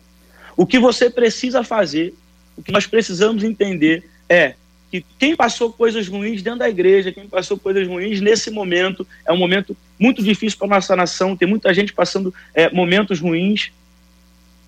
[0.57, 2.15] O que você precisa fazer
[2.57, 4.55] o que nós precisamos entender é
[4.91, 9.33] que quem passou coisas ruins dentro da igreja, quem passou coisas ruins nesse momento, é
[9.33, 13.71] um momento muito difícil para a nossa nação, tem muita gente passando é, momentos ruins.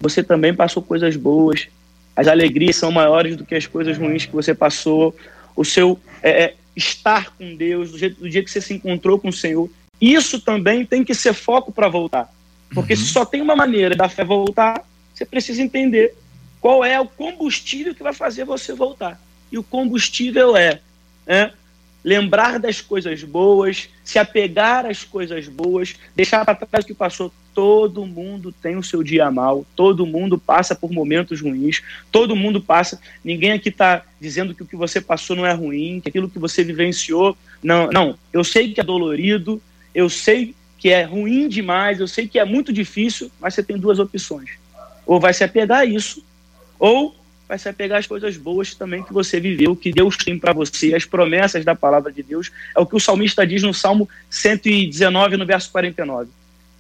[0.01, 1.69] Você também passou coisas boas,
[2.19, 5.15] as alegrias são maiores do que as coisas ruins que você passou.
[5.55, 9.21] O seu é, é estar com Deus, do, jeito, do dia que você se encontrou
[9.21, 12.29] com o Senhor, isso também tem que ser foco para voltar.
[12.75, 12.99] Porque uhum.
[12.99, 16.13] se só tem uma maneira da fé voltar, você precisa entender
[16.61, 19.21] qual é o combustível que vai fazer você voltar.
[19.53, 20.81] E o combustível é,
[21.25, 21.53] é
[22.03, 27.31] lembrar das coisas boas, se apegar às coisas boas, deixar para trás o que passou.
[27.55, 32.59] Todo mundo tem o seu dia mal, todo mundo passa por momentos ruins, todo mundo
[32.59, 32.99] passa.
[33.23, 36.39] Ninguém aqui está dizendo que o que você passou não é ruim, que aquilo que
[36.39, 37.37] você vivenciou.
[37.63, 38.19] Não, não.
[38.33, 39.61] Eu sei que é dolorido,
[39.95, 43.77] eu sei que é ruim demais, eu sei que é muito difícil, mas você tem
[43.77, 44.53] duas opções.
[45.05, 46.25] Ou vai se apegar a isso,
[46.79, 47.15] ou
[47.49, 50.95] vai se apegar às coisas boas também que você viveu, que Deus tem para você,
[50.95, 52.53] as promessas da palavra de Deus.
[52.77, 56.31] É o que o salmista diz no Salmo 119, no verso 49.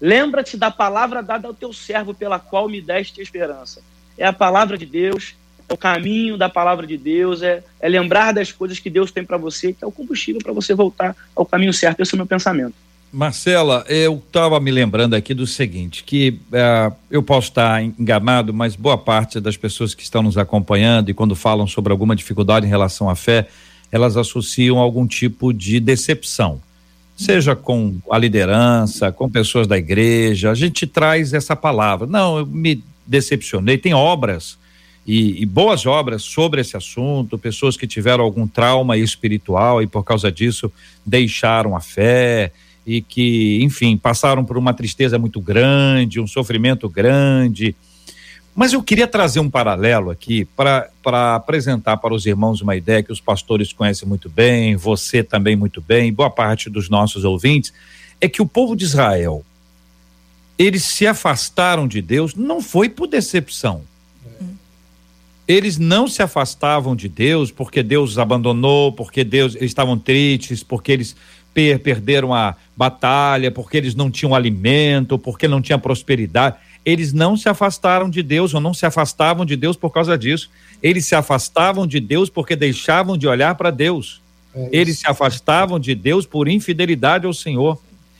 [0.00, 3.80] Lembra-te da palavra dada ao teu servo, pela qual me deste esperança.
[4.16, 5.34] É a palavra de Deus,
[5.68, 9.24] é o caminho da palavra de Deus, é, é lembrar das coisas que Deus tem
[9.24, 12.00] para você, que é o combustível para você voltar ao caminho certo.
[12.00, 12.74] Esse é o meu pensamento.
[13.12, 18.76] Marcela, eu estava me lembrando aqui do seguinte, que uh, eu posso estar enganado, mas
[18.76, 22.68] boa parte das pessoas que estão nos acompanhando e quando falam sobre alguma dificuldade em
[22.68, 23.48] relação à fé,
[23.90, 26.60] elas associam algum tipo de decepção,
[27.16, 30.50] seja com a liderança, com pessoas da igreja.
[30.50, 32.06] A gente traz essa palavra.
[32.06, 33.78] Não, eu me decepcionei.
[33.78, 34.58] Tem obras
[35.06, 40.04] e, e boas obras sobre esse assunto, pessoas que tiveram algum trauma espiritual e por
[40.04, 40.70] causa disso
[41.06, 42.52] deixaram a fé
[42.88, 47.76] e que, enfim, passaram por uma tristeza muito grande, um sofrimento grande.
[48.54, 53.12] Mas eu queria trazer um paralelo aqui para apresentar para os irmãos uma ideia que
[53.12, 57.74] os pastores conhecem muito bem, você também muito bem, boa parte dos nossos ouvintes,
[58.22, 59.44] é que o povo de Israel,
[60.58, 63.82] eles se afastaram de Deus, não foi por decepção.
[65.46, 70.62] Eles não se afastavam de Deus porque Deus os abandonou, porque Deus eles estavam tristes,
[70.62, 71.16] porque eles
[71.52, 76.56] per, perderam a batalha, porque eles não tinham alimento, porque não tinha prosperidade.
[76.84, 80.48] eles não se afastaram de Deus ou não se afastavam de Deus por causa disso.
[80.82, 84.22] Eles se afastavam de Deus porque deixavam de olhar para Deus.
[84.54, 87.78] É eles se afastavam de Deus por infidelidade ao Senhor.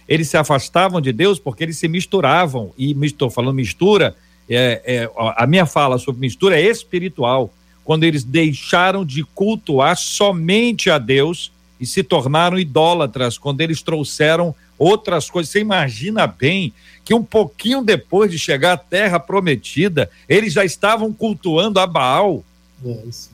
[0.09, 2.73] Eles se afastavam de Deus porque eles se misturavam.
[2.77, 4.15] E estou falando mistura,
[4.49, 7.53] é, é, a minha fala sobre mistura é espiritual.
[7.85, 14.55] Quando eles deixaram de cultuar somente a Deus e se tornaram idólatras, quando eles trouxeram
[14.79, 15.51] outras coisas.
[15.51, 16.73] Você imagina bem
[17.05, 22.45] que um pouquinho depois de chegar à terra prometida, eles já estavam cultuando a Baal.
[22.85, 23.31] É, isso.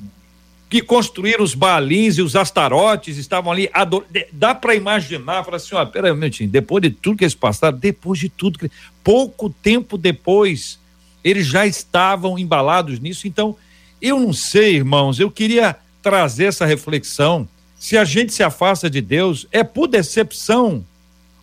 [0.70, 3.68] Que construíram os balins e os astarotes, estavam ali.
[3.72, 4.04] Ador...
[4.32, 7.76] Dá para imaginar, falar assim: ó, peraí um minutinho, depois de tudo que eles passaram,
[7.76, 8.70] depois de tudo, que...
[9.02, 10.78] pouco tempo depois,
[11.22, 13.28] eles já estavam embalados nisso.
[13.28, 13.56] Então,
[14.00, 17.48] eu não sei, irmãos, eu queria trazer essa reflexão.
[17.84, 20.82] Se a gente se afasta de Deus, é por decepção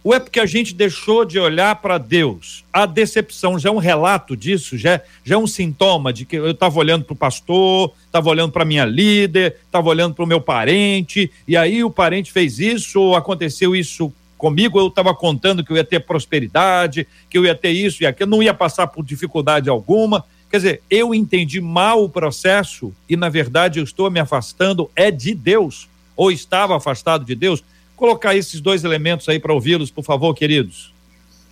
[0.04, 2.66] ou é porque a gente deixou de olhar para Deus?
[2.74, 6.36] A decepção já é um relato disso, já, é, já é um sintoma de que
[6.36, 10.28] eu estava olhando para o pastor, estava olhando para minha líder, estava olhando para o
[10.28, 15.64] meu parente, e aí o parente fez isso, ou aconteceu isso comigo, eu estava contando
[15.64, 18.88] que eu ia ter prosperidade, que eu ia ter isso e aquilo, não ia passar
[18.88, 20.26] por dificuldade alguma.
[20.50, 25.12] Quer dizer, eu entendi mal o processo e, na verdade, eu estou me afastando é
[25.12, 25.88] de Deus,
[26.22, 27.64] ou estava afastado de Deus
[27.96, 30.94] colocar esses dois elementos aí para ouvi-los, por favor, queridos.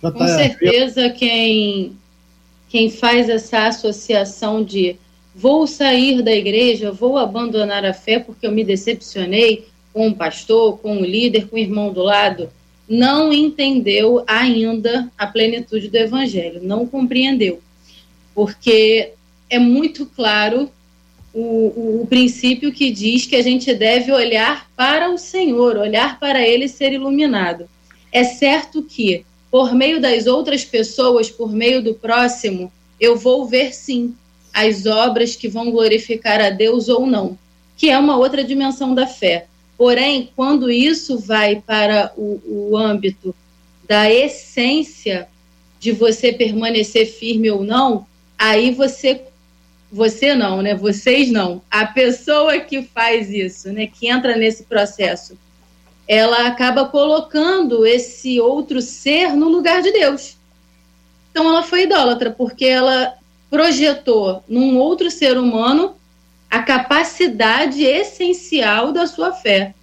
[0.00, 1.96] Com certeza, quem,
[2.68, 4.94] quem faz essa associação de
[5.34, 10.78] vou sair da igreja, vou abandonar a fé porque eu me decepcionei com o pastor,
[10.78, 12.48] com o líder, com o irmão do lado,
[12.88, 17.60] não entendeu ainda a plenitude do evangelho, não compreendeu.
[18.32, 19.14] Porque
[19.48, 20.70] é muito claro
[21.32, 26.46] o, o, princípio que diz que a gente deve olhar para o Senhor, olhar para
[26.46, 27.68] Ele ser iluminado.
[28.12, 33.72] É certo que, por meio das outras pessoas, por meio do próximo, eu vou ver
[33.72, 34.14] sim
[34.52, 37.38] as obras que vão glorificar a Deus ou não,
[37.76, 39.46] que é uma outra dimensão da fé.
[39.78, 43.34] Porém, quando isso vai para o, o âmbito
[43.88, 45.28] da essência
[45.78, 49.22] de você permanecer firme ou não, aí você
[49.90, 50.74] você não, né?
[50.74, 51.60] Vocês não.
[51.70, 53.86] A pessoa que faz isso, né?
[53.86, 55.36] Que entra nesse processo,
[56.06, 60.36] ela acaba colocando esse outro ser no lugar de Deus.
[61.30, 63.14] Então ela foi idólatra porque ela
[63.48, 65.96] projetou num outro ser humano
[66.48, 69.74] a capacidade essencial da sua fé.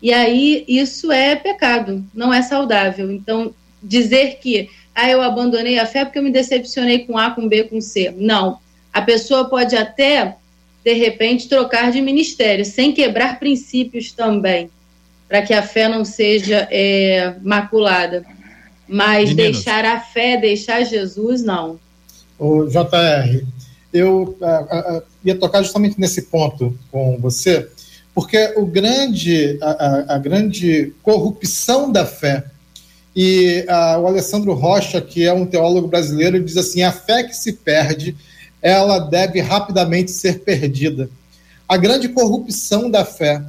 [0.00, 3.10] E aí isso é pecado, não é saudável.
[3.10, 3.52] Então
[3.82, 7.64] dizer que ah, eu abandonei a fé porque eu me decepcionei com A, com B,
[7.64, 8.14] com C.
[8.16, 8.58] Não
[8.96, 10.36] a pessoa pode até,
[10.82, 14.70] de repente, trocar de ministério, sem quebrar princípios também,
[15.28, 18.24] para que a fé não seja é, maculada.
[18.88, 19.56] Mas Meninos.
[19.56, 21.78] deixar a fé, deixar Jesus, não.
[22.38, 23.44] O JR,
[23.92, 27.68] eu uh, uh, ia tocar justamente nesse ponto com você,
[28.14, 32.46] porque o grande, a, a, a grande corrupção da fé,
[33.14, 37.36] e uh, o Alessandro Rocha, que é um teólogo brasileiro, diz assim: a fé que
[37.36, 38.16] se perde
[38.66, 41.08] ela deve rapidamente ser perdida.
[41.68, 43.40] A grande corrupção da fé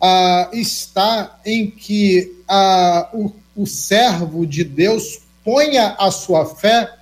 [0.00, 6.92] ah, está em que ah, o, o servo de Deus ponha a sua fé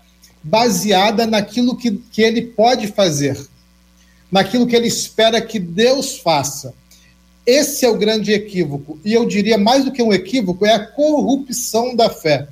[0.42, 3.40] baseada naquilo que, que ele pode fazer,
[4.30, 6.74] naquilo que ele espera que Deus faça.
[7.46, 9.00] Esse é o grande equívoco.
[9.02, 12.48] E eu diria mais do que um equívoco, é a corrupção da fé.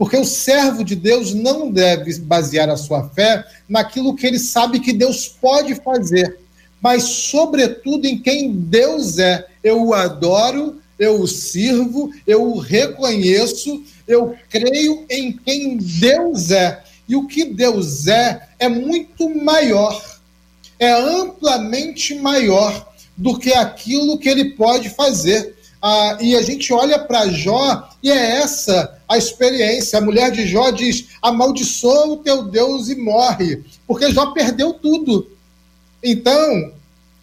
[0.00, 4.80] Porque o servo de Deus não deve basear a sua fé naquilo que ele sabe
[4.80, 6.38] que Deus pode fazer,
[6.80, 9.46] mas, sobretudo, em quem Deus é.
[9.62, 16.82] Eu o adoro, eu o sirvo, eu o reconheço, eu creio em quem Deus é.
[17.06, 20.02] E o que Deus é é muito maior,
[20.78, 25.56] é amplamente maior do que aquilo que ele pode fazer.
[25.82, 29.98] Ah, e a gente olha para Jó e é essa a experiência.
[29.98, 35.28] A mulher de Jó diz: amaldiçoa o teu Deus e morre, porque Jó perdeu tudo.
[36.02, 36.72] Então,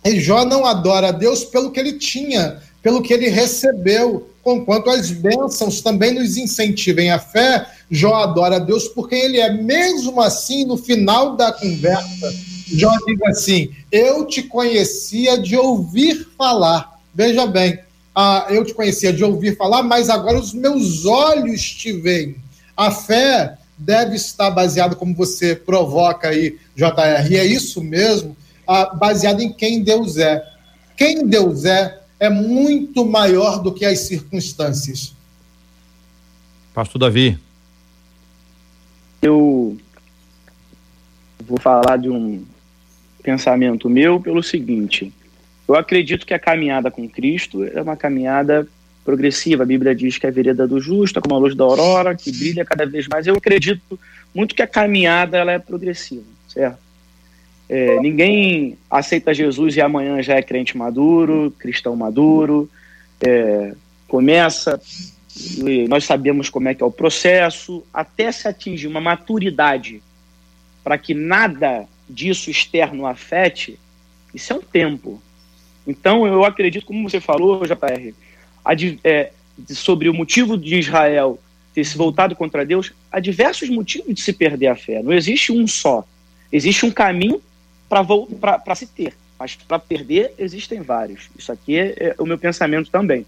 [0.05, 5.09] Jó não adora a Deus pelo que ele tinha, pelo que ele recebeu, conquanto as
[5.09, 7.65] bênçãos também nos incentivem a fé.
[7.89, 12.33] Jó adora a Deus porque ele é, mesmo assim, no final da conversa,
[12.67, 16.99] Jó diz assim: Eu te conhecia de ouvir falar.
[17.15, 17.79] Veja bem,
[18.19, 22.35] ah, eu te conhecia de ouvir falar, mas agora os meus olhos te veem.
[22.75, 28.35] A fé deve estar baseada, como você provoca aí, JR, e é isso mesmo,
[28.67, 30.43] ah, baseada em quem Deus é.
[30.95, 35.13] Quem Deus é é muito maior do que as circunstâncias.
[36.73, 37.37] Pastor Davi.
[39.21, 39.77] Eu
[41.45, 42.43] vou falar de um
[43.21, 45.13] pensamento meu pelo seguinte:
[45.67, 48.67] eu acredito que a caminhada com Cristo é uma caminhada
[49.03, 49.63] progressiva.
[49.63, 52.15] A Bíblia diz que é a vereda do justo, é como a luz da aurora,
[52.15, 53.25] que brilha cada vez mais.
[53.25, 53.99] Eu acredito
[54.33, 56.79] muito que a caminhada ela é progressiva, certo?
[57.69, 62.69] É, ninguém aceita Jesus e amanhã já é crente maduro, cristão maduro.
[63.21, 63.73] É,
[64.07, 64.79] começa,
[65.89, 70.01] nós sabemos como é que é o processo, até se atingir uma maturidade
[70.83, 73.77] para que nada disso externo afete,
[74.33, 75.21] isso é um tempo.
[75.87, 78.13] Então, eu acredito, como você falou, JR,
[79.03, 79.31] é,
[79.69, 81.39] sobre o motivo de Israel
[81.73, 85.01] ter se voltado contra Deus, há diversos motivos de se perder a fé.
[85.01, 86.05] Não existe um só.
[86.51, 87.41] Existe um caminho
[87.87, 89.13] para se ter.
[89.39, 91.29] Mas para perder, existem vários.
[91.37, 93.25] Isso aqui é, é o meu pensamento também.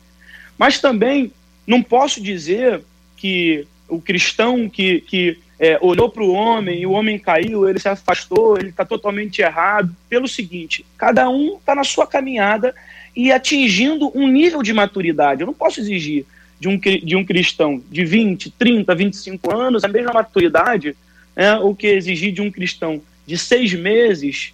[0.58, 1.32] Mas também
[1.66, 2.82] não posso dizer
[3.16, 7.80] que o cristão que, que é, olhou para o homem e o homem caiu, ele
[7.80, 9.94] se afastou, ele está totalmente errado.
[10.08, 12.74] Pelo seguinte: cada um está na sua caminhada
[13.16, 15.42] e atingindo um nível de maturidade.
[15.42, 16.26] Eu não posso exigir
[16.60, 20.96] de um, de um cristão de 20, 30, 25 anos a mesma maturidade
[21.36, 24.54] é, o que exigir de um cristão de seis meses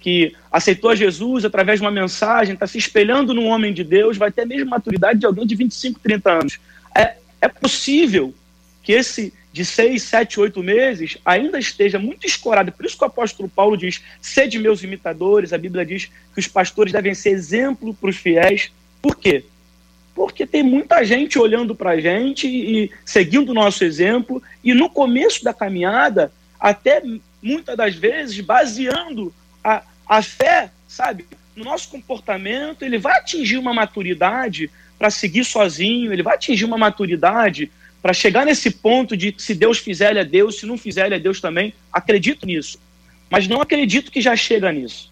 [0.00, 4.30] que aceitou Jesus através de uma mensagem, está se espelhando no homem de Deus, vai
[4.30, 6.60] ter a mesma maturidade de alguém de 25, 30 anos.
[6.94, 8.34] É, é possível
[8.82, 12.70] que esse de seis, sete, oito meses ainda esteja muito escorado.
[12.70, 15.50] Por isso que o apóstolo Paulo diz: sede meus imitadores.
[15.50, 18.70] A Bíblia diz que os pastores devem ser exemplo para os fiéis.
[19.00, 19.46] Por quê?
[20.14, 24.90] Porque tem muita gente olhando para a gente e seguindo o nosso exemplo, e no
[24.90, 26.30] começo da caminhada,
[26.60, 27.02] até
[27.42, 29.32] muitas das vezes, baseando
[29.64, 31.24] a, a fé, sabe,
[31.56, 36.76] no nosso comportamento, ele vai atingir uma maturidade para seguir sozinho, ele vai atingir uma
[36.76, 37.70] maturidade
[38.06, 41.16] para chegar nesse ponto de se Deus fizer, ele é Deus, se não fizer, ele
[41.16, 41.74] é Deus também.
[41.92, 42.78] Acredito nisso.
[43.28, 45.10] Mas não acredito que já chega nisso.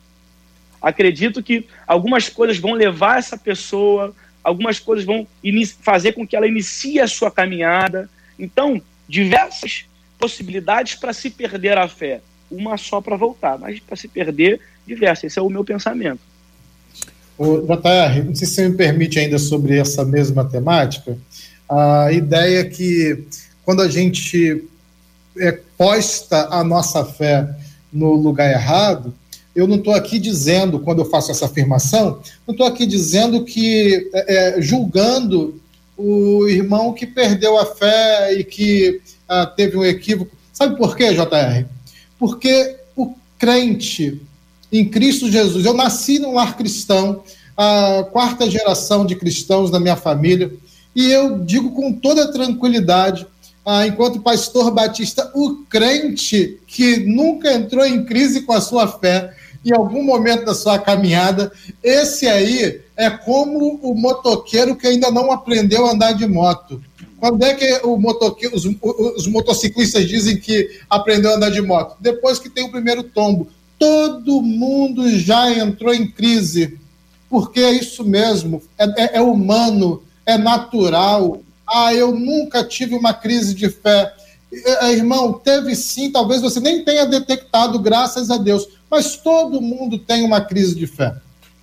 [0.80, 4.14] Acredito que algumas coisas vão levar essa pessoa,
[4.44, 5.26] algumas coisas vão
[5.80, 8.08] fazer com que ela inicie a sua caminhada.
[8.38, 9.86] Então, diversas
[10.16, 12.20] possibilidades para se perder a fé.
[12.48, 15.32] Uma só para voltar, mas para se perder, diversas.
[15.32, 16.20] Esse é o meu pensamento.
[17.36, 21.18] O JR, não sei se você me permite ainda sobre essa mesma temática
[21.68, 23.24] a ideia que
[23.64, 24.64] quando a gente
[25.38, 27.48] é, posta a nossa fé
[27.92, 29.14] no lugar errado,
[29.54, 34.10] eu não estou aqui dizendo, quando eu faço essa afirmação, não estou aqui dizendo que,
[34.12, 35.60] é, é, julgando
[35.96, 40.36] o irmão que perdeu a fé e que ah, teve um equívoco.
[40.52, 41.66] Sabe por quê, JR?
[42.18, 44.20] Porque o crente
[44.72, 47.22] em Cristo Jesus, eu nasci num lar cristão,
[47.56, 50.52] a quarta geração de cristãos na minha família,
[50.94, 53.26] e eu digo com toda tranquilidade,
[53.66, 59.34] ah, enquanto pastor batista, o crente que nunca entrou em crise com a sua fé,
[59.64, 61.50] em algum momento da sua caminhada,
[61.82, 66.82] esse aí é como o motoqueiro que ainda não aprendeu a andar de moto.
[67.18, 68.66] Quando é que os,
[69.16, 71.96] os motociclistas dizem que aprendeu a andar de moto?
[71.98, 73.48] Depois que tem o primeiro tombo.
[73.78, 76.78] Todo mundo já entrou em crise,
[77.30, 81.42] porque é isso mesmo, é, é, é humano, é natural.
[81.66, 84.12] Ah, eu nunca tive uma crise de fé.
[84.52, 89.98] É, irmão, teve sim, talvez você nem tenha detectado, graças a Deus, mas todo mundo
[89.98, 91.14] tem uma crise de fé.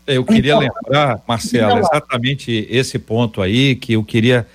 [0.06, 4.46] Eu queria então, lembrar, Marcelo, exatamente esse ponto aí que eu queria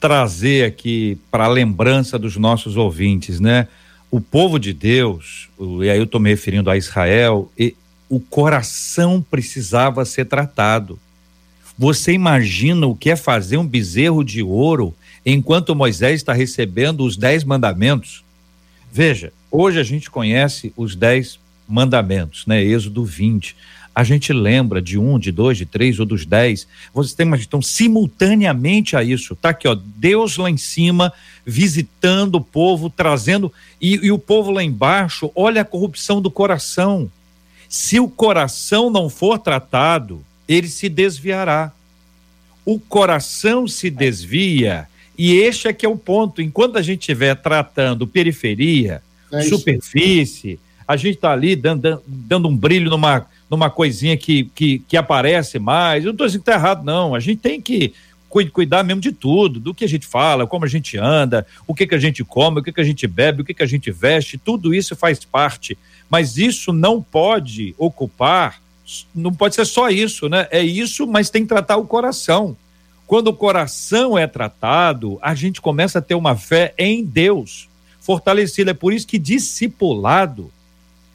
[0.00, 3.68] trazer aqui para a lembrança dos nossos ouvintes, né?
[4.10, 5.48] O povo de Deus,
[5.82, 7.76] e aí eu estou me referindo a Israel, e
[8.08, 10.98] o coração precisava ser tratado.
[11.76, 14.94] Você imagina o que é fazer um bezerro de ouro
[15.26, 18.22] enquanto Moisés está recebendo os dez mandamentos?
[18.92, 22.62] Veja, hoje a gente conhece os dez mandamentos, né?
[22.62, 23.56] Êxodo 20.
[23.94, 26.66] A gente lembra de um, de dois, de três ou dos dez.
[26.92, 29.36] Você tem então simultaneamente a isso.
[29.36, 31.12] Tá aqui, ó, Deus lá em cima
[31.46, 35.30] visitando o povo, trazendo e, e o povo lá embaixo.
[35.34, 37.10] Olha a corrupção do coração.
[37.68, 41.72] Se o coração não for tratado, ele se desviará.
[42.64, 44.88] O coração se desvia,
[45.18, 46.40] e este é que é o ponto.
[46.40, 52.56] Enquanto a gente estiver tratando periferia, é superfície, a gente está ali dando, dando um
[52.56, 56.04] brilho numa, numa coisinha que, que, que aparece mais.
[56.04, 57.14] Eu não estou dizendo que está errado, não.
[57.14, 57.92] A gente tem que
[58.52, 61.86] cuidar mesmo de tudo, do que a gente fala, como a gente anda, o que,
[61.86, 63.92] que a gente come, o que, que a gente bebe, o que, que a gente
[63.92, 65.78] veste, tudo isso faz parte.
[66.10, 68.60] Mas isso não pode ocupar
[69.14, 70.46] não pode ser só isso, né?
[70.50, 72.56] É isso, mas tem que tratar o coração.
[73.06, 77.68] Quando o coração é tratado, a gente começa a ter uma fé em Deus
[78.00, 78.70] fortalecida.
[78.70, 80.50] É por isso que discipulado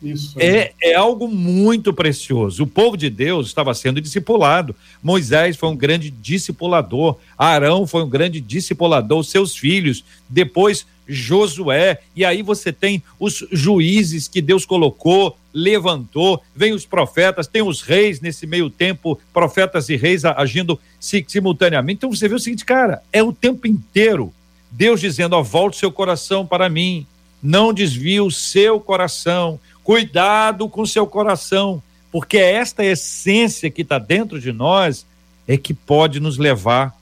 [0.02, 0.40] Isso.
[0.40, 2.64] É, é algo muito precioso.
[2.64, 4.76] O povo de Deus estava sendo discipulado.
[5.04, 7.18] Moisés foi um grande discipulador.
[7.38, 9.24] Arão foi um grande discipulador.
[9.24, 10.04] Seus filhos.
[10.30, 12.00] Depois Josué.
[12.16, 16.42] E aí você tem os juízes que Deus colocou, levantou.
[16.56, 21.98] Vem os profetas, tem os reis nesse meio tempo, profetas e reis agindo simultaneamente.
[21.98, 24.32] Então você vê o seguinte, cara, é o tempo inteiro
[24.72, 27.06] Deus dizendo: ó, volte seu coração para mim.
[27.42, 31.82] Não desvie o seu coração Cuidado com seu coração,
[32.12, 35.04] porque é esta essência que está dentro de nós
[35.48, 36.96] é que pode nos levar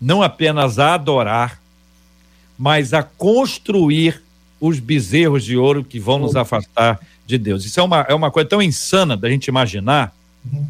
[0.00, 1.60] não apenas a adorar,
[2.58, 4.22] mas a construir
[4.60, 7.64] os bezerros de ouro que vão nos afastar de Deus.
[7.64, 10.14] Isso é uma, é uma coisa tão insana da gente imaginar,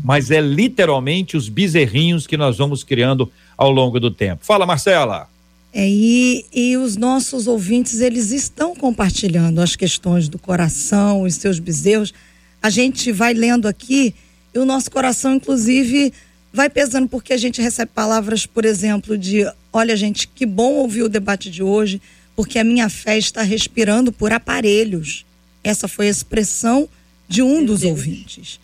[0.02, 4.44] mas é literalmente os bezerrinhos que nós vamos criando ao longo do tempo.
[4.44, 5.28] Fala, Marcela.
[5.72, 11.58] É, e, e os nossos ouvintes, eles estão compartilhando as questões do coração, os seus
[11.58, 12.14] bezerros.
[12.62, 14.14] A gente vai lendo aqui
[14.54, 16.12] e o nosso coração, inclusive,
[16.54, 21.02] vai pesando, porque a gente recebe palavras, por exemplo, de: olha, gente, que bom ouvir
[21.02, 22.00] o debate de hoje,
[22.34, 25.26] porque a minha fé está respirando por aparelhos.
[25.62, 26.88] Essa foi a expressão
[27.28, 27.90] de um Meu dos Deus.
[27.90, 28.60] ouvintes.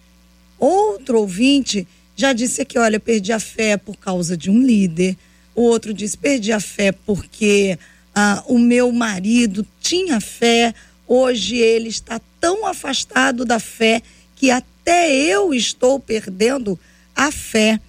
[0.58, 1.86] Outro ouvinte
[2.16, 5.16] já disse aqui: olha, perdi a fé por causa de um líder
[5.54, 7.78] o outro diz: perdi a fé porque
[8.14, 10.74] ah, o meu marido tinha fé,
[11.06, 14.02] hoje ele está tão afastado da fé
[14.36, 16.78] que até eu estou perdendo
[17.14, 17.80] a fé.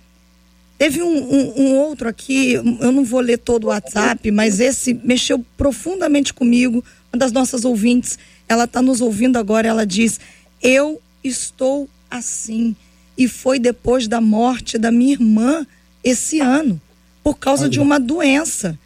[0.78, 4.94] Teve um, um, um, outro aqui, eu não vou ler todo o WhatsApp, mas esse
[4.94, 6.84] mexeu profundamente comigo.
[7.14, 8.18] Uma das nossas ouvintes,
[8.50, 10.20] ela está nos ouvindo agora, ela diz:
[10.62, 12.76] Eu estou assim.
[13.18, 15.68] E foi depois da morte da minha irmã
[16.04, 16.82] esse ano
[17.24, 18.78] por causa de uma doença.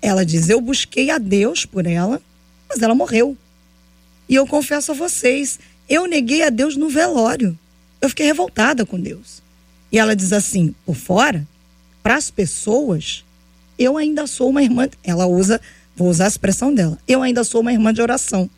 [0.00, 2.22] Ela diz: Eu busquei a Deus por ela,
[2.68, 3.36] mas ela morreu.
[4.28, 5.58] E eu confesso a vocês,
[5.88, 7.58] eu neguei a Deus no velório.
[8.00, 9.43] Eu fiquei revoltada com Deus.
[9.94, 11.46] E ela diz assim: por fora,
[12.02, 13.24] para as pessoas,
[13.78, 14.88] eu ainda sou uma irmã.
[15.04, 15.60] Ela usa,
[15.94, 18.50] vou usar a expressão dela: eu ainda sou uma irmã de oração.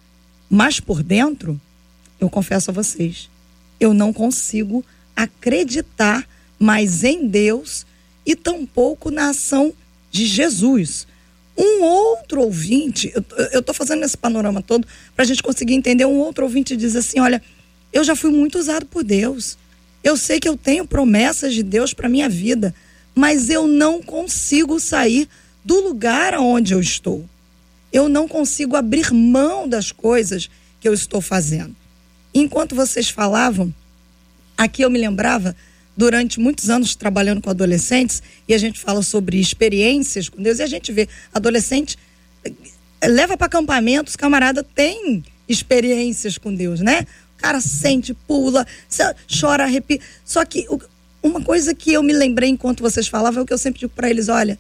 [0.49, 1.61] Mas por dentro,
[2.19, 3.29] eu confesso a vocês,
[3.79, 4.83] eu não consigo
[5.15, 6.27] acreditar
[6.59, 7.85] mais em Deus
[8.25, 9.75] e tampouco na ação
[10.11, 11.07] de Jesus.
[11.55, 13.13] Um outro ouvinte,
[13.53, 16.07] eu estou fazendo esse panorama todo para a gente conseguir entender.
[16.07, 17.43] Um outro ouvinte diz assim: Olha,
[17.93, 19.59] eu já fui muito usado por Deus.
[20.07, 22.73] Eu sei que eu tenho promessas de Deus para minha vida,
[23.13, 25.29] mas eu não consigo sair
[25.65, 27.29] do lugar onde eu estou.
[27.93, 30.49] Eu não consigo abrir mão das coisas
[30.79, 31.75] que eu estou fazendo.
[32.33, 33.75] Enquanto vocês falavam,
[34.57, 35.57] aqui eu me lembrava
[35.97, 40.63] durante muitos anos trabalhando com adolescentes e a gente fala sobre experiências com Deus e
[40.63, 41.99] a gente vê adolescente
[42.45, 47.05] eh, leva para acampamentos, camarada tem experiências com Deus, né?
[47.47, 48.67] Cara sente, pula,
[49.41, 50.01] chora, arrepia.
[50.25, 50.67] Só que
[51.23, 53.93] uma coisa que eu me lembrei enquanto vocês falavam é o que eu sempre digo
[53.95, 54.59] para eles, olha,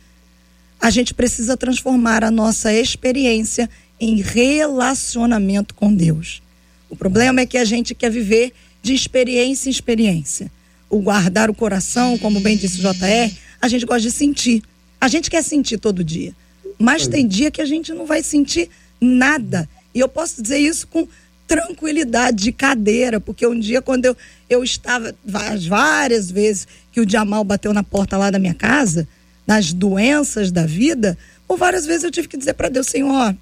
[0.80, 3.68] a gente precisa transformar a nossa experiência
[3.99, 6.41] em relacionamento com Deus.
[6.89, 10.49] O problema é que a gente quer viver de experiência em experiência
[10.89, 14.62] o guardar o coração, como bem disse o JR, a gente gosta de sentir.
[15.01, 16.32] A gente quer sentir todo dia.
[16.78, 18.70] Mas tem dia que a gente não vai sentir
[19.01, 19.68] nada.
[19.93, 21.09] E eu posso dizer isso com
[21.47, 24.16] tranquilidade de cadeira, porque um dia quando eu,
[24.49, 29.07] eu estava várias vezes que o Jamal bateu na porta lá da minha casa,
[29.47, 31.16] nas doenças da vida,
[31.47, 33.36] ou várias vezes eu tive que dizer para Deus, Senhor,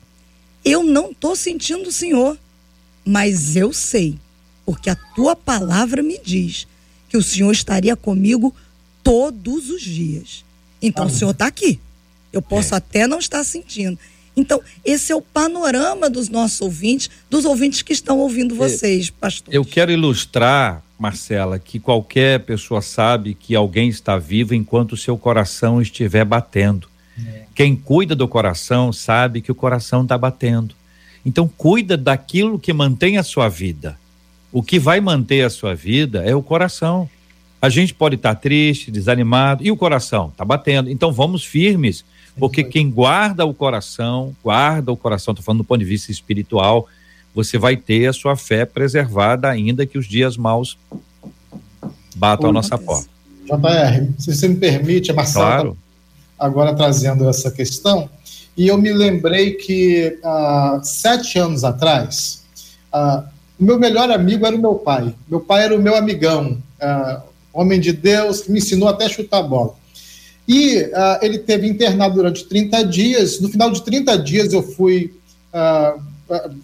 [0.64, 2.38] eu não estou sentindo o Senhor,
[3.04, 4.18] mas eu sei,
[4.64, 6.66] porque a tua palavra me diz
[7.08, 8.54] que o Senhor estaria comigo
[9.02, 10.44] todos os dias.
[10.80, 11.14] Então, Amém.
[11.14, 11.78] o Senhor está aqui.
[12.32, 12.78] Eu posso é.
[12.78, 13.98] até não estar sentindo.
[14.36, 19.54] Então, esse é o panorama dos nossos ouvintes, dos ouvintes que estão ouvindo vocês, pastor.
[19.54, 25.16] Eu quero ilustrar, Marcela, que qualquer pessoa sabe que alguém está vivo enquanto o seu
[25.16, 26.88] coração estiver batendo.
[27.18, 27.44] É.
[27.54, 30.74] Quem cuida do coração sabe que o coração está batendo.
[31.24, 33.96] Então, cuida daquilo que mantém a sua vida.
[34.52, 37.08] O que vai manter a sua vida é o coração.
[37.64, 40.90] A gente pode estar tá triste, desanimado, e o coração está batendo.
[40.90, 42.04] Então vamos firmes,
[42.38, 46.86] porque quem guarda o coração, guarda o coração, estou falando do ponto de vista espiritual,
[47.34, 50.76] você vai ter a sua fé preservada, ainda que os dias maus
[52.14, 53.08] batam Ô, a nossa porta.
[53.46, 55.78] JR, se você me permite, a Marcela tá claro.
[56.36, 58.10] tá agora trazendo essa questão,
[58.58, 62.44] e eu me lembrei que há sete anos atrás,
[62.92, 63.24] ah,
[63.58, 65.14] o meu melhor amigo era o meu pai.
[65.26, 69.42] Meu pai era o meu amigão, uh, homem de Deus, que me ensinou até chutar
[69.42, 69.74] bola.
[70.46, 73.40] E uh, ele teve internado durante 30 dias.
[73.40, 75.14] No final de 30 dias, eu fui
[75.54, 76.00] uh,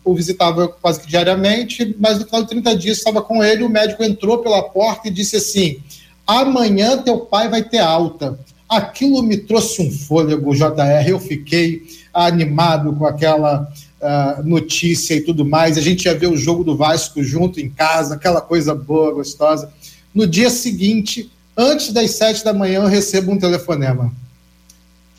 [0.05, 3.69] o visitava quase que diariamente, mas no final de 30 dias estava com ele, o
[3.69, 5.79] médico entrou pela porta e disse assim:
[6.27, 8.39] amanhã teu pai vai ter alta.
[8.69, 11.83] Aquilo me trouxe um fôlego, JR, eu fiquei
[12.15, 13.69] animado com aquela
[14.01, 15.77] uh, notícia e tudo mais.
[15.77, 19.73] A gente ia ver o jogo do Vasco junto em casa, aquela coisa boa, gostosa.
[20.15, 24.13] No dia seguinte, antes das sete da manhã, eu recebo um telefonema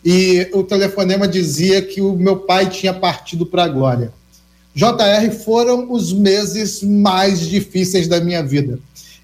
[0.04, 4.12] e o telefonema dizia que o meu pai tinha partido para a glória.
[4.74, 8.80] JR foram os meses mais difíceis da minha vida.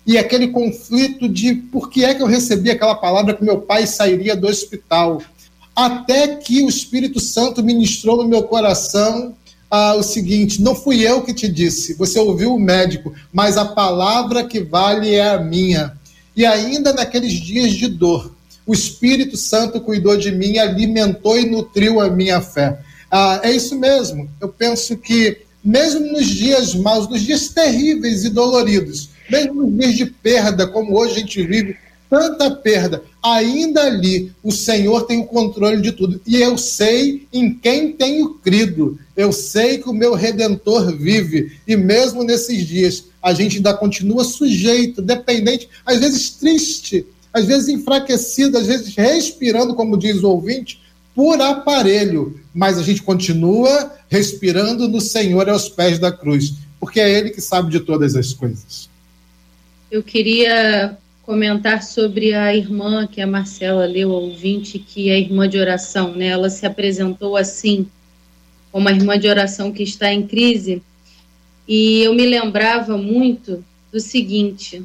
[0.06, 3.88] E aquele conflito de por que é que eu recebi aquela palavra que meu pai
[3.88, 5.22] sairia do hospital.
[5.76, 9.36] Até que o Espírito Santo ministrou no meu coração
[9.70, 13.66] ah, o seguinte: não fui eu que te disse, você ouviu o médico, mas a
[13.66, 15.98] palavra que vale é a minha.
[16.36, 18.32] E ainda naqueles dias de dor,
[18.66, 22.80] o Espírito Santo cuidou de mim, alimentou e nutriu a minha fé.
[23.10, 24.30] Ah, é isso mesmo.
[24.40, 29.96] Eu penso que, mesmo nos dias maus, nos dias terríveis e doloridos, mesmo nos dias
[29.96, 31.78] de perda, como hoje a gente vive,
[32.10, 36.22] tanta perda, ainda ali o Senhor tem o controle de tudo.
[36.26, 38.98] E eu sei em quem tenho crido.
[39.16, 41.58] Eu sei que o meu redentor vive.
[41.68, 47.68] E mesmo nesses dias, a gente ainda continua sujeito, dependente, às vezes triste, às vezes
[47.68, 50.82] enfraquecido, às vezes respirando, como diz o ouvinte,
[51.14, 57.10] por aparelho, mas a gente continua respirando no Senhor aos pés da cruz, porque é
[57.10, 58.88] Ele que sabe de todas as coisas.
[59.90, 60.98] Eu queria
[61.28, 66.14] comentar sobre a irmã que a Marcela leu, a ouvinte, que é irmã de oração,
[66.14, 66.28] né?
[66.28, 67.86] Ela se apresentou assim,
[68.72, 70.82] como uma irmã de oração que está em crise,
[71.68, 73.62] e eu me lembrava muito
[73.92, 74.82] do seguinte: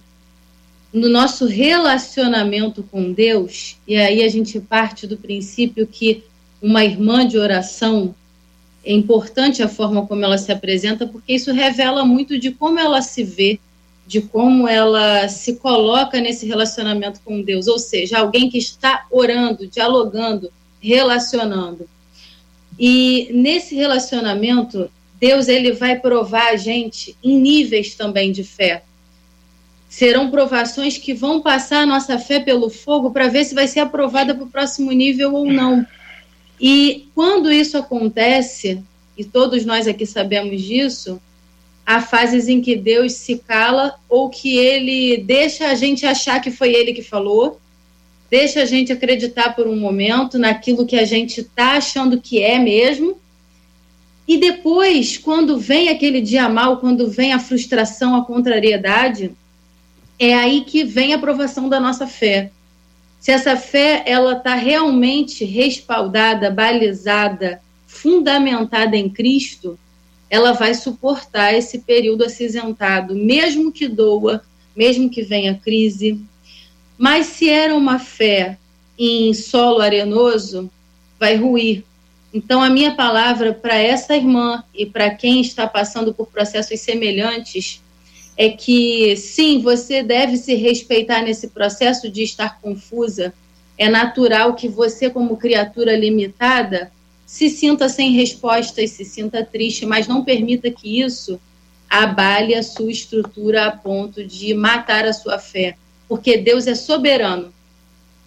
[0.92, 6.24] no nosso relacionamento com Deus, e aí a gente parte do princípio que
[6.60, 8.16] uma irmã de oração
[8.84, 13.00] é importante a forma como ela se apresenta, porque isso revela muito de como ela
[13.00, 13.60] se vê,
[14.12, 19.66] de como ela se coloca nesse relacionamento com Deus, ou seja, alguém que está orando,
[19.66, 20.52] dialogando,
[20.82, 21.88] relacionando.
[22.78, 28.82] E nesse relacionamento, Deus ele vai provar a gente em níveis também de fé
[29.88, 33.80] serão provações que vão passar a nossa fé pelo fogo para ver se vai ser
[33.80, 35.86] aprovada para o próximo nível ou não.
[36.58, 38.82] E quando isso acontece,
[39.18, 41.20] e todos nós aqui sabemos disso,
[41.86, 46.50] há fases em que Deus se cala ou que ele deixa a gente achar que
[46.50, 47.60] foi ele que falou,
[48.30, 52.58] deixa a gente acreditar por um momento naquilo que a gente está achando que é
[52.58, 53.20] mesmo.
[54.26, 59.32] E depois, quando vem aquele dia mal, quando vem a frustração, a contrariedade,
[60.18, 62.50] é aí que vem a aprovação da nossa fé.
[63.20, 69.78] Se essa fé ela está realmente respaldada, balizada, fundamentada em Cristo,
[70.32, 74.42] ela vai suportar esse período acinzentado, mesmo que doa,
[74.74, 76.18] mesmo que venha crise.
[76.96, 78.56] Mas se era uma fé
[78.98, 80.70] em solo arenoso,
[81.20, 81.84] vai ruir.
[82.32, 87.82] Então, a minha palavra para essa irmã e para quem está passando por processos semelhantes
[88.34, 93.34] é que sim, você deve se respeitar nesse processo de estar confusa.
[93.76, 96.90] É natural que você, como criatura limitada,
[97.32, 101.40] se sinta sem respostas, se sinta triste, mas não permita que isso
[101.88, 107.50] abale a sua estrutura a ponto de matar a sua fé, porque Deus é soberano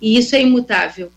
[0.01, 1.11] e isso é imutável.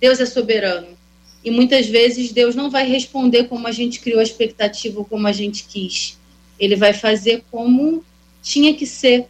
[0.00, 0.96] Deus é soberano.
[1.44, 5.26] E muitas vezes Deus não vai responder como a gente criou a expectativa ou como
[5.26, 6.18] a gente quis.
[6.58, 8.02] Ele vai fazer como
[8.42, 9.26] tinha que ser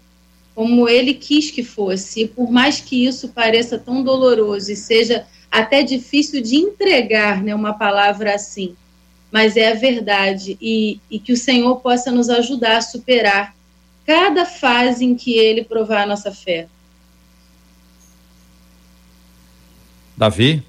[0.55, 2.23] como ele quis que fosse.
[2.23, 7.55] E por mais que isso pareça tão doloroso e seja até difícil de entregar né,
[7.55, 8.77] uma palavra assim,
[9.31, 10.57] mas é a verdade.
[10.61, 13.55] E, e que o Senhor possa nos ajudar a superar
[14.07, 16.69] cada fase em que ele provar a nossa fé.
[20.17, 20.63] Davi?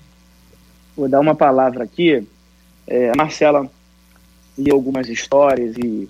[0.95, 2.25] Vou dar uma palavra aqui.
[2.87, 3.69] É, a Marcela
[4.57, 6.09] e algumas histórias e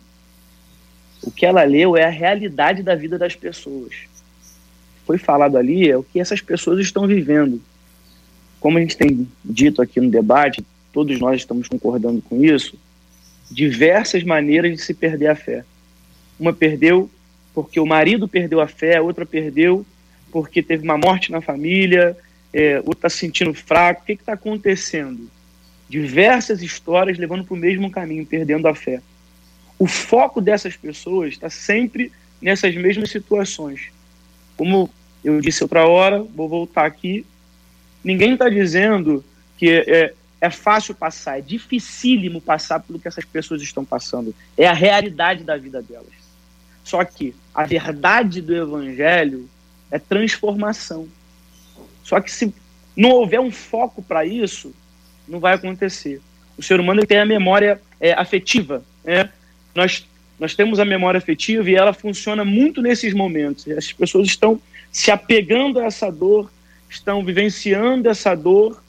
[1.24, 3.94] o que ela leu é a realidade da vida das pessoas.
[5.06, 7.62] Foi falado ali é o que essas pessoas estão vivendo.
[8.62, 12.78] Como a gente tem dito aqui no debate, todos nós estamos concordando com isso,
[13.49, 15.66] diversas maneiras de se perder a fé.
[16.39, 17.09] Uma perdeu
[17.53, 19.86] porque o marido perdeu a fé, a outra perdeu
[20.32, 22.16] porque teve uma morte na família,
[22.53, 24.03] é, outra está se sentindo fraco.
[24.03, 25.30] O que está acontecendo?
[25.89, 29.01] Diversas histórias levando para o mesmo caminho, perdendo a fé
[29.82, 33.89] o foco dessas pessoas está sempre nessas mesmas situações.
[34.55, 34.88] Como
[35.24, 37.26] eu disse outra hora, vou voltar aqui.
[38.04, 39.24] Ninguém está dizendo
[39.58, 44.34] que é, é fácil passar, é dificílimo passar pelo que essas pessoas estão passando.
[44.58, 46.22] É a realidade da vida delas.
[46.84, 49.47] Só que a verdade do evangelho
[49.91, 51.08] é transformação.
[52.04, 52.54] Só que se
[52.95, 54.74] não houver um foco para isso,
[55.28, 56.20] não vai acontecer.
[56.58, 58.84] O ser humano tem a memória é, afetiva.
[59.04, 59.30] Né?
[59.76, 60.06] Nós,
[60.39, 63.68] nós temos a memória afetiva e ela funciona muito nesses momentos.
[63.70, 64.60] As pessoas estão
[64.91, 66.52] se apegando a essa dor,
[66.92, 68.82] estão vivenciando essa dor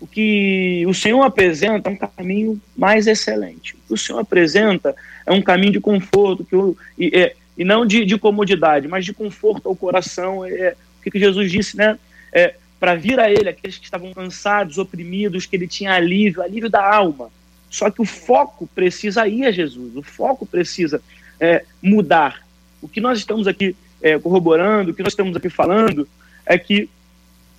[0.00, 3.74] o que o Senhor apresenta é um caminho mais excelente.
[3.74, 6.56] O que o Senhor apresenta é um caminho de conforto, que
[6.98, 10.44] e, é, e não de, de, comodidade, mas de conforto ao coração.
[10.44, 11.98] É, o que, que Jesus disse, né?
[12.32, 16.70] É, para vir a Ele, aqueles que estavam cansados, oprimidos, que Ele tinha alívio, alívio
[16.70, 17.30] da alma.
[17.68, 21.02] Só que o foco precisa ir a Jesus, o foco precisa
[21.38, 22.42] é, mudar.
[22.80, 26.08] O que nós estamos aqui é, corroborando, o que nós estamos aqui falando,
[26.46, 26.88] é que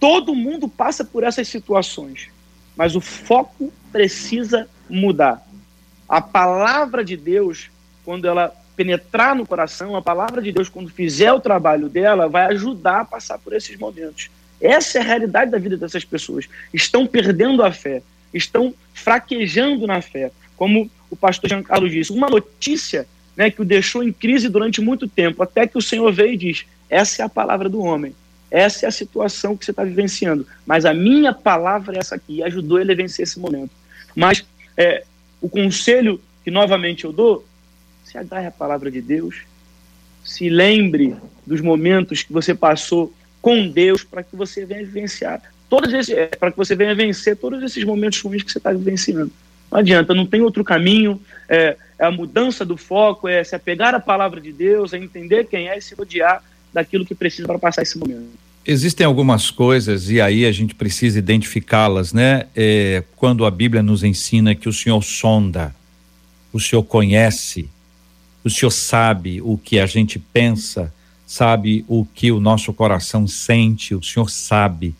[0.01, 2.29] Todo mundo passa por essas situações,
[2.75, 5.47] mas o foco precisa mudar.
[6.09, 7.69] A palavra de Deus,
[8.03, 12.47] quando ela penetrar no coração, a palavra de Deus, quando fizer o trabalho dela, vai
[12.47, 14.31] ajudar a passar por esses momentos.
[14.59, 16.49] Essa é a realidade da vida dessas pessoas.
[16.73, 18.01] Estão perdendo a fé,
[18.33, 20.31] estão fraquejando na fé.
[20.57, 25.07] Como o pastor Giancarlo disse, uma notícia né, que o deixou em crise durante muito
[25.07, 28.15] tempo, até que o Senhor veio e diz: essa é a palavra do homem.
[28.51, 30.45] Essa é a situação que você está vivenciando.
[30.65, 33.71] Mas a minha palavra é essa aqui, ajudou ele a vencer esse momento.
[34.13, 34.45] Mas
[34.77, 35.03] é,
[35.39, 37.45] o conselho que novamente eu dou,
[38.03, 39.43] se agarre a palavra de Deus,
[40.23, 45.41] se lembre dos momentos que você passou com Deus para que você venha vivenciar
[45.71, 48.73] todos esses, é, para que você venha vencer todos esses momentos ruins que você está
[48.73, 49.31] vivenciando.
[49.71, 51.19] Não adianta, não tem outro caminho.
[51.47, 55.45] É, é, a mudança do foco, é se apegar à palavra de Deus, é entender
[55.45, 56.43] quem é e se rodear
[56.73, 58.29] daquilo que precisa para passar esse momento.
[58.65, 62.45] Existem algumas coisas, e aí a gente precisa identificá-las, né?
[62.55, 65.73] É, quando a Bíblia nos ensina que o Senhor sonda,
[66.53, 67.67] o Senhor conhece,
[68.43, 70.93] o Senhor sabe o que a gente pensa,
[71.25, 74.93] sabe o que o nosso coração sente, o Senhor sabe.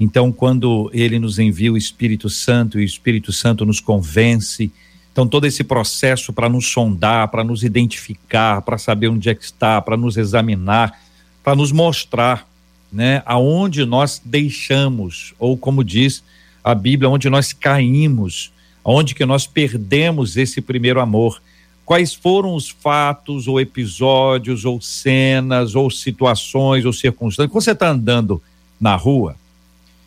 [0.00, 4.72] Então, quando ele nos envia o Espírito Santo e o Espírito Santo nos convence,
[5.12, 9.44] então todo esse processo para nos sondar, para nos identificar, para saber onde é que
[9.44, 11.05] está, para nos examinar,
[11.46, 12.44] para nos mostrar,
[12.90, 16.24] né, aonde nós deixamos, ou como diz
[16.64, 18.50] a Bíblia, onde nós caímos,
[18.84, 21.40] onde que nós perdemos esse primeiro amor.
[21.84, 27.52] Quais foram os fatos, ou episódios, ou cenas, ou situações, ou circunstâncias?
[27.52, 28.42] Quando você está andando
[28.80, 29.36] na rua,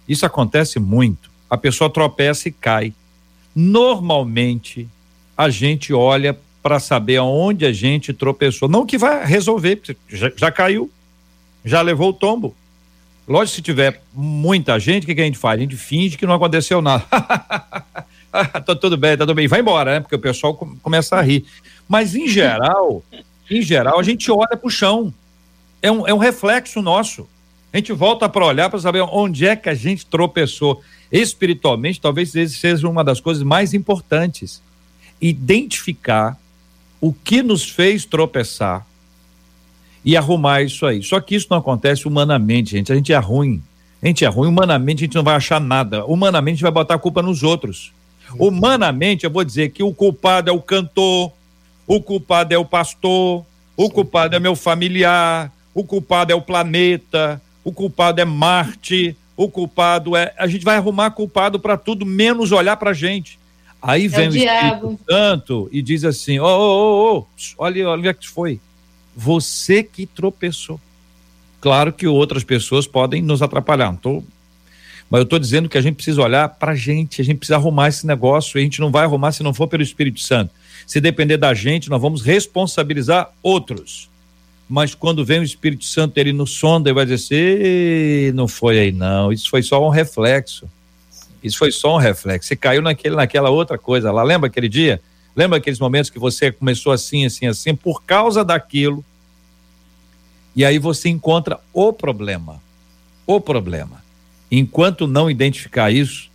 [0.10, 1.32] isso acontece muito.
[1.50, 2.94] A pessoa tropeça e cai.
[3.56, 4.90] Normalmente,
[5.38, 8.68] a gente olha para saber aonde a gente tropeçou.
[8.68, 10.92] Não que vai resolver, já, já caiu,
[11.64, 12.56] já levou o tombo.
[13.28, 15.60] Lógico, se tiver muita gente, o que, que a gente faz?
[15.60, 17.06] A gente finge que não aconteceu nada.
[18.66, 19.48] tá tudo bem, tá tudo bem.
[19.48, 20.00] Vai embora, né?
[20.00, 21.46] Porque o pessoal começa a rir.
[21.88, 23.04] Mas, em geral,
[23.50, 25.14] em geral, a gente olha para o chão.
[25.82, 27.28] É um, é um reflexo nosso.
[27.72, 30.82] A gente volta para olhar para saber onde é que a gente tropeçou.
[31.12, 34.60] Espiritualmente, talvez seja uma das coisas mais importantes.
[35.22, 36.36] Identificar
[37.00, 38.89] o que nos fez tropeçar
[40.04, 41.04] e arrumar isso aí.
[41.04, 42.92] Só que isso não acontece humanamente, gente.
[42.92, 43.62] A gente é ruim.
[44.02, 44.48] A gente é ruim.
[44.48, 46.06] Humanamente, a gente não vai achar nada.
[46.06, 47.92] Humanamente, a gente vai botar a culpa nos outros.
[48.38, 51.32] Humanamente, eu vou dizer que o culpado é o cantor,
[51.88, 53.44] o culpado é o pastor,
[53.76, 59.50] o culpado é meu familiar, o culpado é o planeta, o culpado é Marte, o
[59.50, 60.34] culpado é.
[60.38, 63.40] A gente vai arrumar culpado para tudo, menos olhar para gente.
[63.82, 67.26] Aí vem é o, o Espírito Santo e diz assim: ô, ô, ô,
[67.58, 68.60] olha, olha o que foi
[69.20, 70.80] você que tropeçou.
[71.60, 74.24] Claro que outras pessoas podem nos atrapalhar, tô...
[75.10, 77.58] mas eu estou dizendo que a gente precisa olhar para a gente, a gente precisa
[77.58, 80.54] arrumar esse negócio, e a gente não vai arrumar se não for pelo Espírito Santo.
[80.88, 84.10] Se depender da gente, nós vamos responsabilizar outros.
[84.70, 88.92] Mas quando vem o Espírito Santo, ele nos sonda e vai dizer não foi aí
[88.94, 90.66] não, isso foi só um reflexo.
[91.44, 92.48] Isso foi só um reflexo.
[92.48, 94.24] Você caiu naquele, naquela outra coisa lá.
[94.24, 95.02] Lembra aquele dia?
[95.36, 99.04] Lembra aqueles momentos que você começou assim, assim, assim, por causa daquilo
[100.60, 102.62] e aí você encontra o problema.
[103.26, 104.04] O problema.
[104.52, 106.30] Enquanto não identificar isso,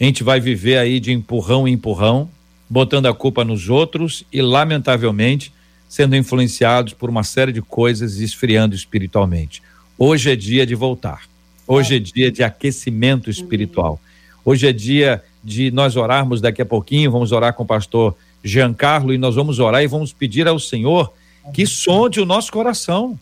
[0.00, 2.28] a gente vai viver aí de empurrão em empurrão,
[2.68, 5.54] botando a culpa nos outros e, lamentavelmente,
[5.88, 9.62] sendo influenciados por uma série de coisas e esfriando espiritualmente.
[9.96, 11.22] Hoje é dia de voltar.
[11.64, 14.00] Hoje é dia de aquecimento espiritual.
[14.44, 19.14] Hoje é dia de nós orarmos daqui a pouquinho, vamos orar com o pastor Giancarlo
[19.14, 21.12] e nós vamos orar e vamos pedir ao Senhor
[21.54, 23.16] que sonde o nosso coração.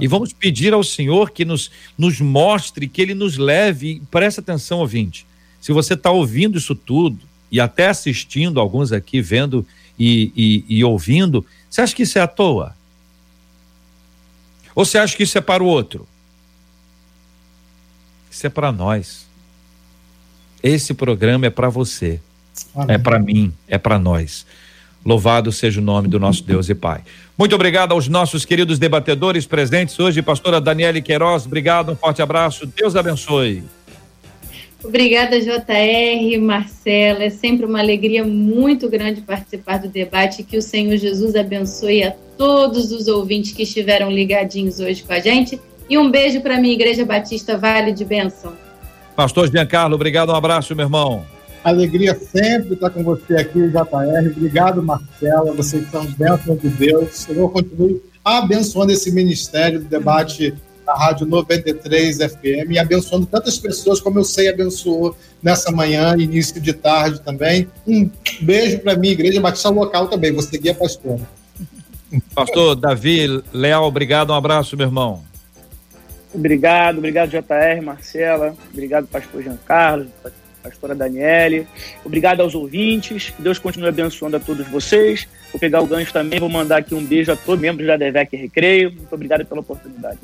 [0.00, 4.78] E vamos pedir ao Senhor que nos, nos mostre, que Ele nos leve, presta atenção,
[4.78, 5.26] ouvinte.
[5.60, 7.18] Se você está ouvindo isso tudo
[7.50, 9.66] e até assistindo, alguns aqui vendo
[9.98, 12.76] e, e, e ouvindo, você acha que isso é à toa?
[14.74, 16.06] Ou você acha que isso é para o outro?
[18.30, 19.26] Isso é para nós.
[20.62, 22.20] Esse programa é para você.
[22.74, 22.96] Amém.
[22.96, 24.44] É para mim, é para nós.
[25.04, 27.02] Louvado seja o nome do nosso Deus e Pai.
[27.36, 32.66] Muito obrigado aos nossos queridos debatedores presentes hoje, pastora Daniele Queiroz, obrigado, um forte abraço,
[32.66, 33.62] Deus abençoe.
[34.84, 37.24] Obrigada, JR, Marcela.
[37.24, 40.42] É sempre uma alegria muito grande participar do debate.
[40.42, 45.20] Que o Senhor Jesus abençoe a todos os ouvintes que estiveram ligadinhos hoje com a
[45.20, 45.58] gente.
[45.88, 48.52] E um beijo para minha Igreja Batista Vale de Bênção.
[49.16, 51.33] Pastor Giancarlo, obrigado, um abraço, meu irmão.
[51.64, 54.30] Alegria sempre estar com você aqui, JR.
[54.36, 55.50] Obrigado, Marcela.
[55.54, 57.26] Vocês são bênçãos de Deus.
[57.28, 60.54] Eu continue abençoando esse ministério do debate
[60.84, 66.60] da Rádio 93 FM e abençoando tantas pessoas como eu sei abençoou nessa manhã, início
[66.60, 67.66] de tarde também.
[67.86, 68.10] Um
[68.42, 70.32] beijo para mim, Igreja Batista Local também.
[70.32, 71.18] Você guia pastor.
[72.34, 75.22] Pastor Davi Leal, obrigado, um abraço, meu irmão.
[76.32, 80.08] Obrigado, obrigado JR, Marcela, obrigado pastor Jean Carlos,
[80.64, 81.66] pastora Daniele.
[82.02, 83.28] Obrigado aos ouvintes.
[83.28, 85.28] Que Deus continue abençoando a todos vocês.
[85.52, 88.34] Vou pegar o gancho também, vou mandar aqui um beijo a todos membros da DEVEC
[88.34, 88.90] Recreio.
[88.90, 90.18] Muito obrigado pela oportunidade.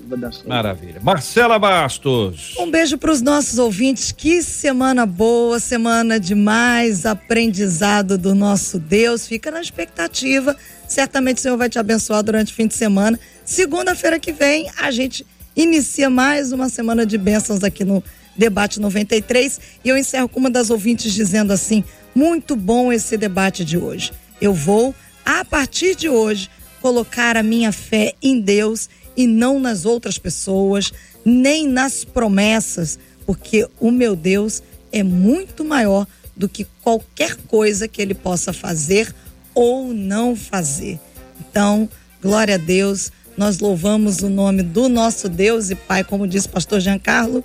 [0.47, 1.01] Maravilha.
[1.03, 2.57] Marcela Bastos.
[2.59, 4.11] Um beijo para os nossos ouvintes.
[4.11, 9.29] Que semana boa, semana de mais aprendizado do nosso Deus.
[9.29, 10.57] Fica na expectativa.
[10.89, 13.21] Certamente o Senhor vai te abençoar durante o fim de semana.
[13.45, 15.25] Segunda-feira que vem, a gente
[15.55, 18.03] inicia mais uma semana de bênçãos aqui no
[18.37, 19.61] Debate 93.
[19.85, 24.13] E eu encerro com uma das ouvintes dizendo assim: muito bom esse debate de hoje.
[24.41, 26.49] Eu vou, a partir de hoje,
[26.81, 30.93] colocar a minha fé em Deus e não nas outras pessoas,
[31.25, 38.01] nem nas promessas, porque o meu Deus é muito maior do que qualquer coisa que
[38.01, 39.15] ele possa fazer
[39.55, 40.99] ou não fazer.
[41.39, 41.89] Então,
[42.23, 46.51] glória a Deus, nós louvamos o nome do nosso Deus e Pai, como disse o
[46.51, 47.45] pastor Giancarlo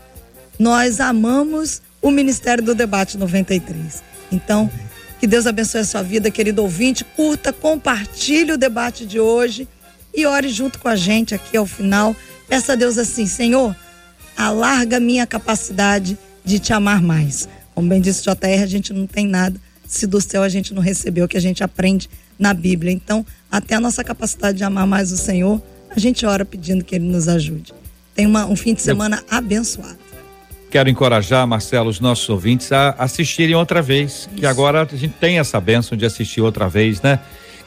[0.57, 4.03] nós amamos o Ministério do Debate 93.
[4.31, 4.69] Então,
[5.19, 7.03] que Deus abençoe a sua vida, querido ouvinte.
[7.03, 9.67] Curta, compartilhe o debate de hoje
[10.13, 12.15] e ore junto com a gente aqui ao final.
[12.47, 13.75] Peça a Deus assim: Senhor,
[14.37, 17.47] alarga minha capacidade de te amar mais.
[17.73, 20.73] Como bem disse o JR, a gente não tem nada se do céu a gente
[20.73, 22.91] não recebeu o que a gente aprende na Bíblia.
[22.91, 26.95] Então, até a nossa capacidade de amar mais o Senhor, a gente ora pedindo que
[26.95, 27.73] Ele nos ajude.
[28.13, 30.04] Tenha uma, um fim de semana abençoado
[30.75, 35.39] quero encorajar, Marcelo, os nossos ouvintes a assistirem outra vez, que agora a gente tem
[35.39, 37.17] essa bênção de assistir outra vez, né?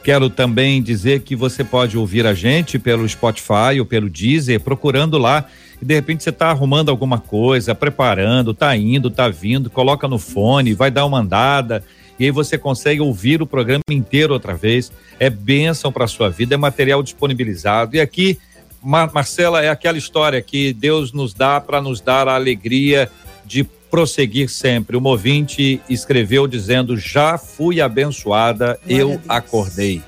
[0.03, 5.17] Quero também dizer que você pode ouvir a gente pelo Spotify ou pelo Deezer, procurando
[5.17, 5.45] lá.
[5.81, 10.19] E de repente você está arrumando alguma coisa, preparando, tá indo, tá vindo, coloca no
[10.19, 11.83] fone, vai dar uma andada
[12.19, 14.91] e aí você consegue ouvir o programa inteiro outra vez.
[15.17, 17.95] É bênção para sua vida, é material disponibilizado.
[17.95, 18.37] E aqui
[18.81, 23.09] Mar Marcela, é aquela história que Deus nos dá para nos dar a alegria
[23.45, 24.95] de prosseguir sempre.
[24.95, 30.01] O movinte escreveu dizendo: Já fui abençoada, Glória eu acordei.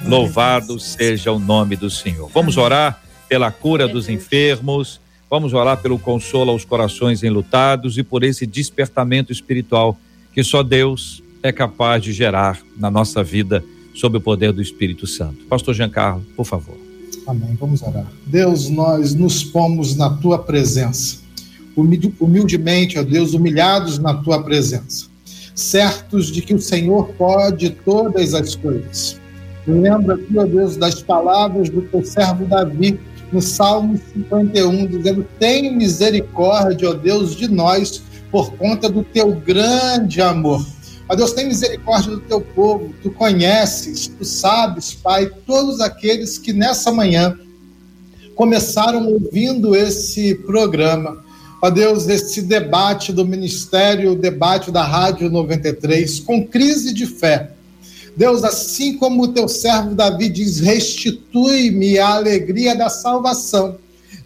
[0.00, 2.30] Glória Louvado seja o nome do Senhor.
[2.32, 2.66] Vamos Amém.
[2.66, 5.00] orar pela cura dos enfermos,
[5.30, 9.98] vamos orar pelo consolo aos corações enlutados e por esse despertamento espiritual
[10.32, 15.06] que só Deus é capaz de gerar na nossa vida sob o poder do Espírito
[15.06, 15.44] Santo.
[15.46, 16.83] Pastor Giancarlo, por favor.
[17.26, 17.56] Amém.
[17.58, 18.06] Vamos orar.
[18.26, 21.18] Deus, nós nos pomos na tua presença,
[22.20, 25.06] humildemente, ó Deus, humilhados na tua presença,
[25.54, 29.18] certos de que o Senhor pode todas as coisas.
[29.66, 33.00] Lembra aqui, ó Deus, das palavras do teu servo Davi,
[33.32, 40.20] no Salmo 51, dizendo: Tem misericórdia, ó Deus, de nós, por conta do teu grande
[40.20, 40.64] amor.
[41.08, 46.52] Ó Deus, tem misericórdia do teu povo, tu conheces, tu sabes, Pai, todos aqueles que
[46.52, 47.38] nessa manhã
[48.34, 51.22] começaram ouvindo esse programa.
[51.62, 57.50] Ó Deus, esse debate do Ministério, o debate da Rádio 93, com crise de fé.
[58.16, 63.76] Deus, assim como o teu servo Davi diz, restitui-me a alegria da salvação.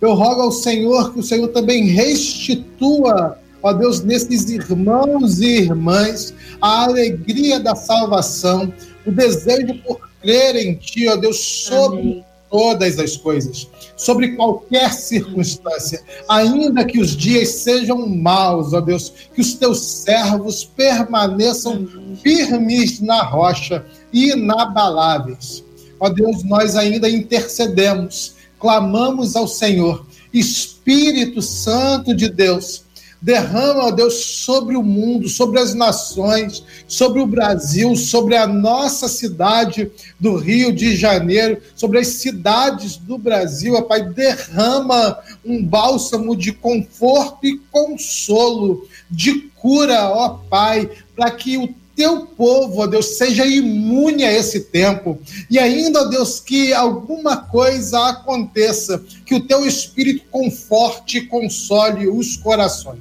[0.00, 6.34] Eu rogo ao Senhor que o Senhor também restitua ó Deus, nesses irmãos e irmãs,
[6.60, 8.72] a alegria da salvação,
[9.06, 12.24] o desejo por crer em Ti, ó Deus, sobre Amém.
[12.50, 19.40] todas as coisas, sobre qualquer circunstância, ainda que os dias sejam maus, ó Deus, que
[19.40, 22.16] os Teus servos permaneçam Amém.
[22.22, 25.64] firmes na rocha, inabaláveis.
[26.00, 32.84] Ó Deus, nós ainda intercedemos, clamamos ao Senhor, Espírito Santo de Deus,
[33.20, 39.08] Derrama, ó Deus, sobre o mundo, sobre as nações, sobre o Brasil, sobre a nossa
[39.08, 39.90] cidade
[40.20, 44.02] do Rio de Janeiro, sobre as cidades do Brasil, ó Pai.
[44.02, 52.26] Derrama um bálsamo de conforto e consolo, de cura, ó Pai, para que o teu
[52.26, 55.18] povo, ó Deus, seja imune a esse tempo.
[55.50, 62.08] E ainda, ó Deus, que alguma coisa aconteça, que o teu espírito conforte e console
[62.08, 63.00] os corações.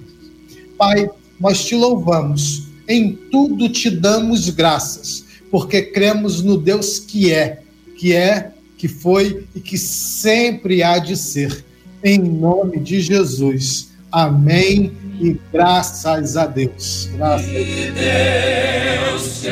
[0.75, 1.07] Pai,
[1.39, 7.61] nós te louvamos, em tudo te damos graças, porque cremos no Deus que é,
[7.99, 11.63] que é, que foi e que sempre há de ser.
[12.03, 13.89] Em nome de Jesus.
[14.11, 17.09] Amém e graças a Deus.
[17.13, 19.41] Graças a Deus.
[19.41, 19.49] te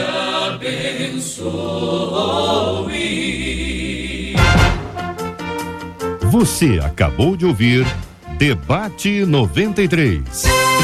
[0.48, 1.56] abençoe.
[6.32, 7.86] Você acabou de ouvir
[8.38, 10.75] Debate 93.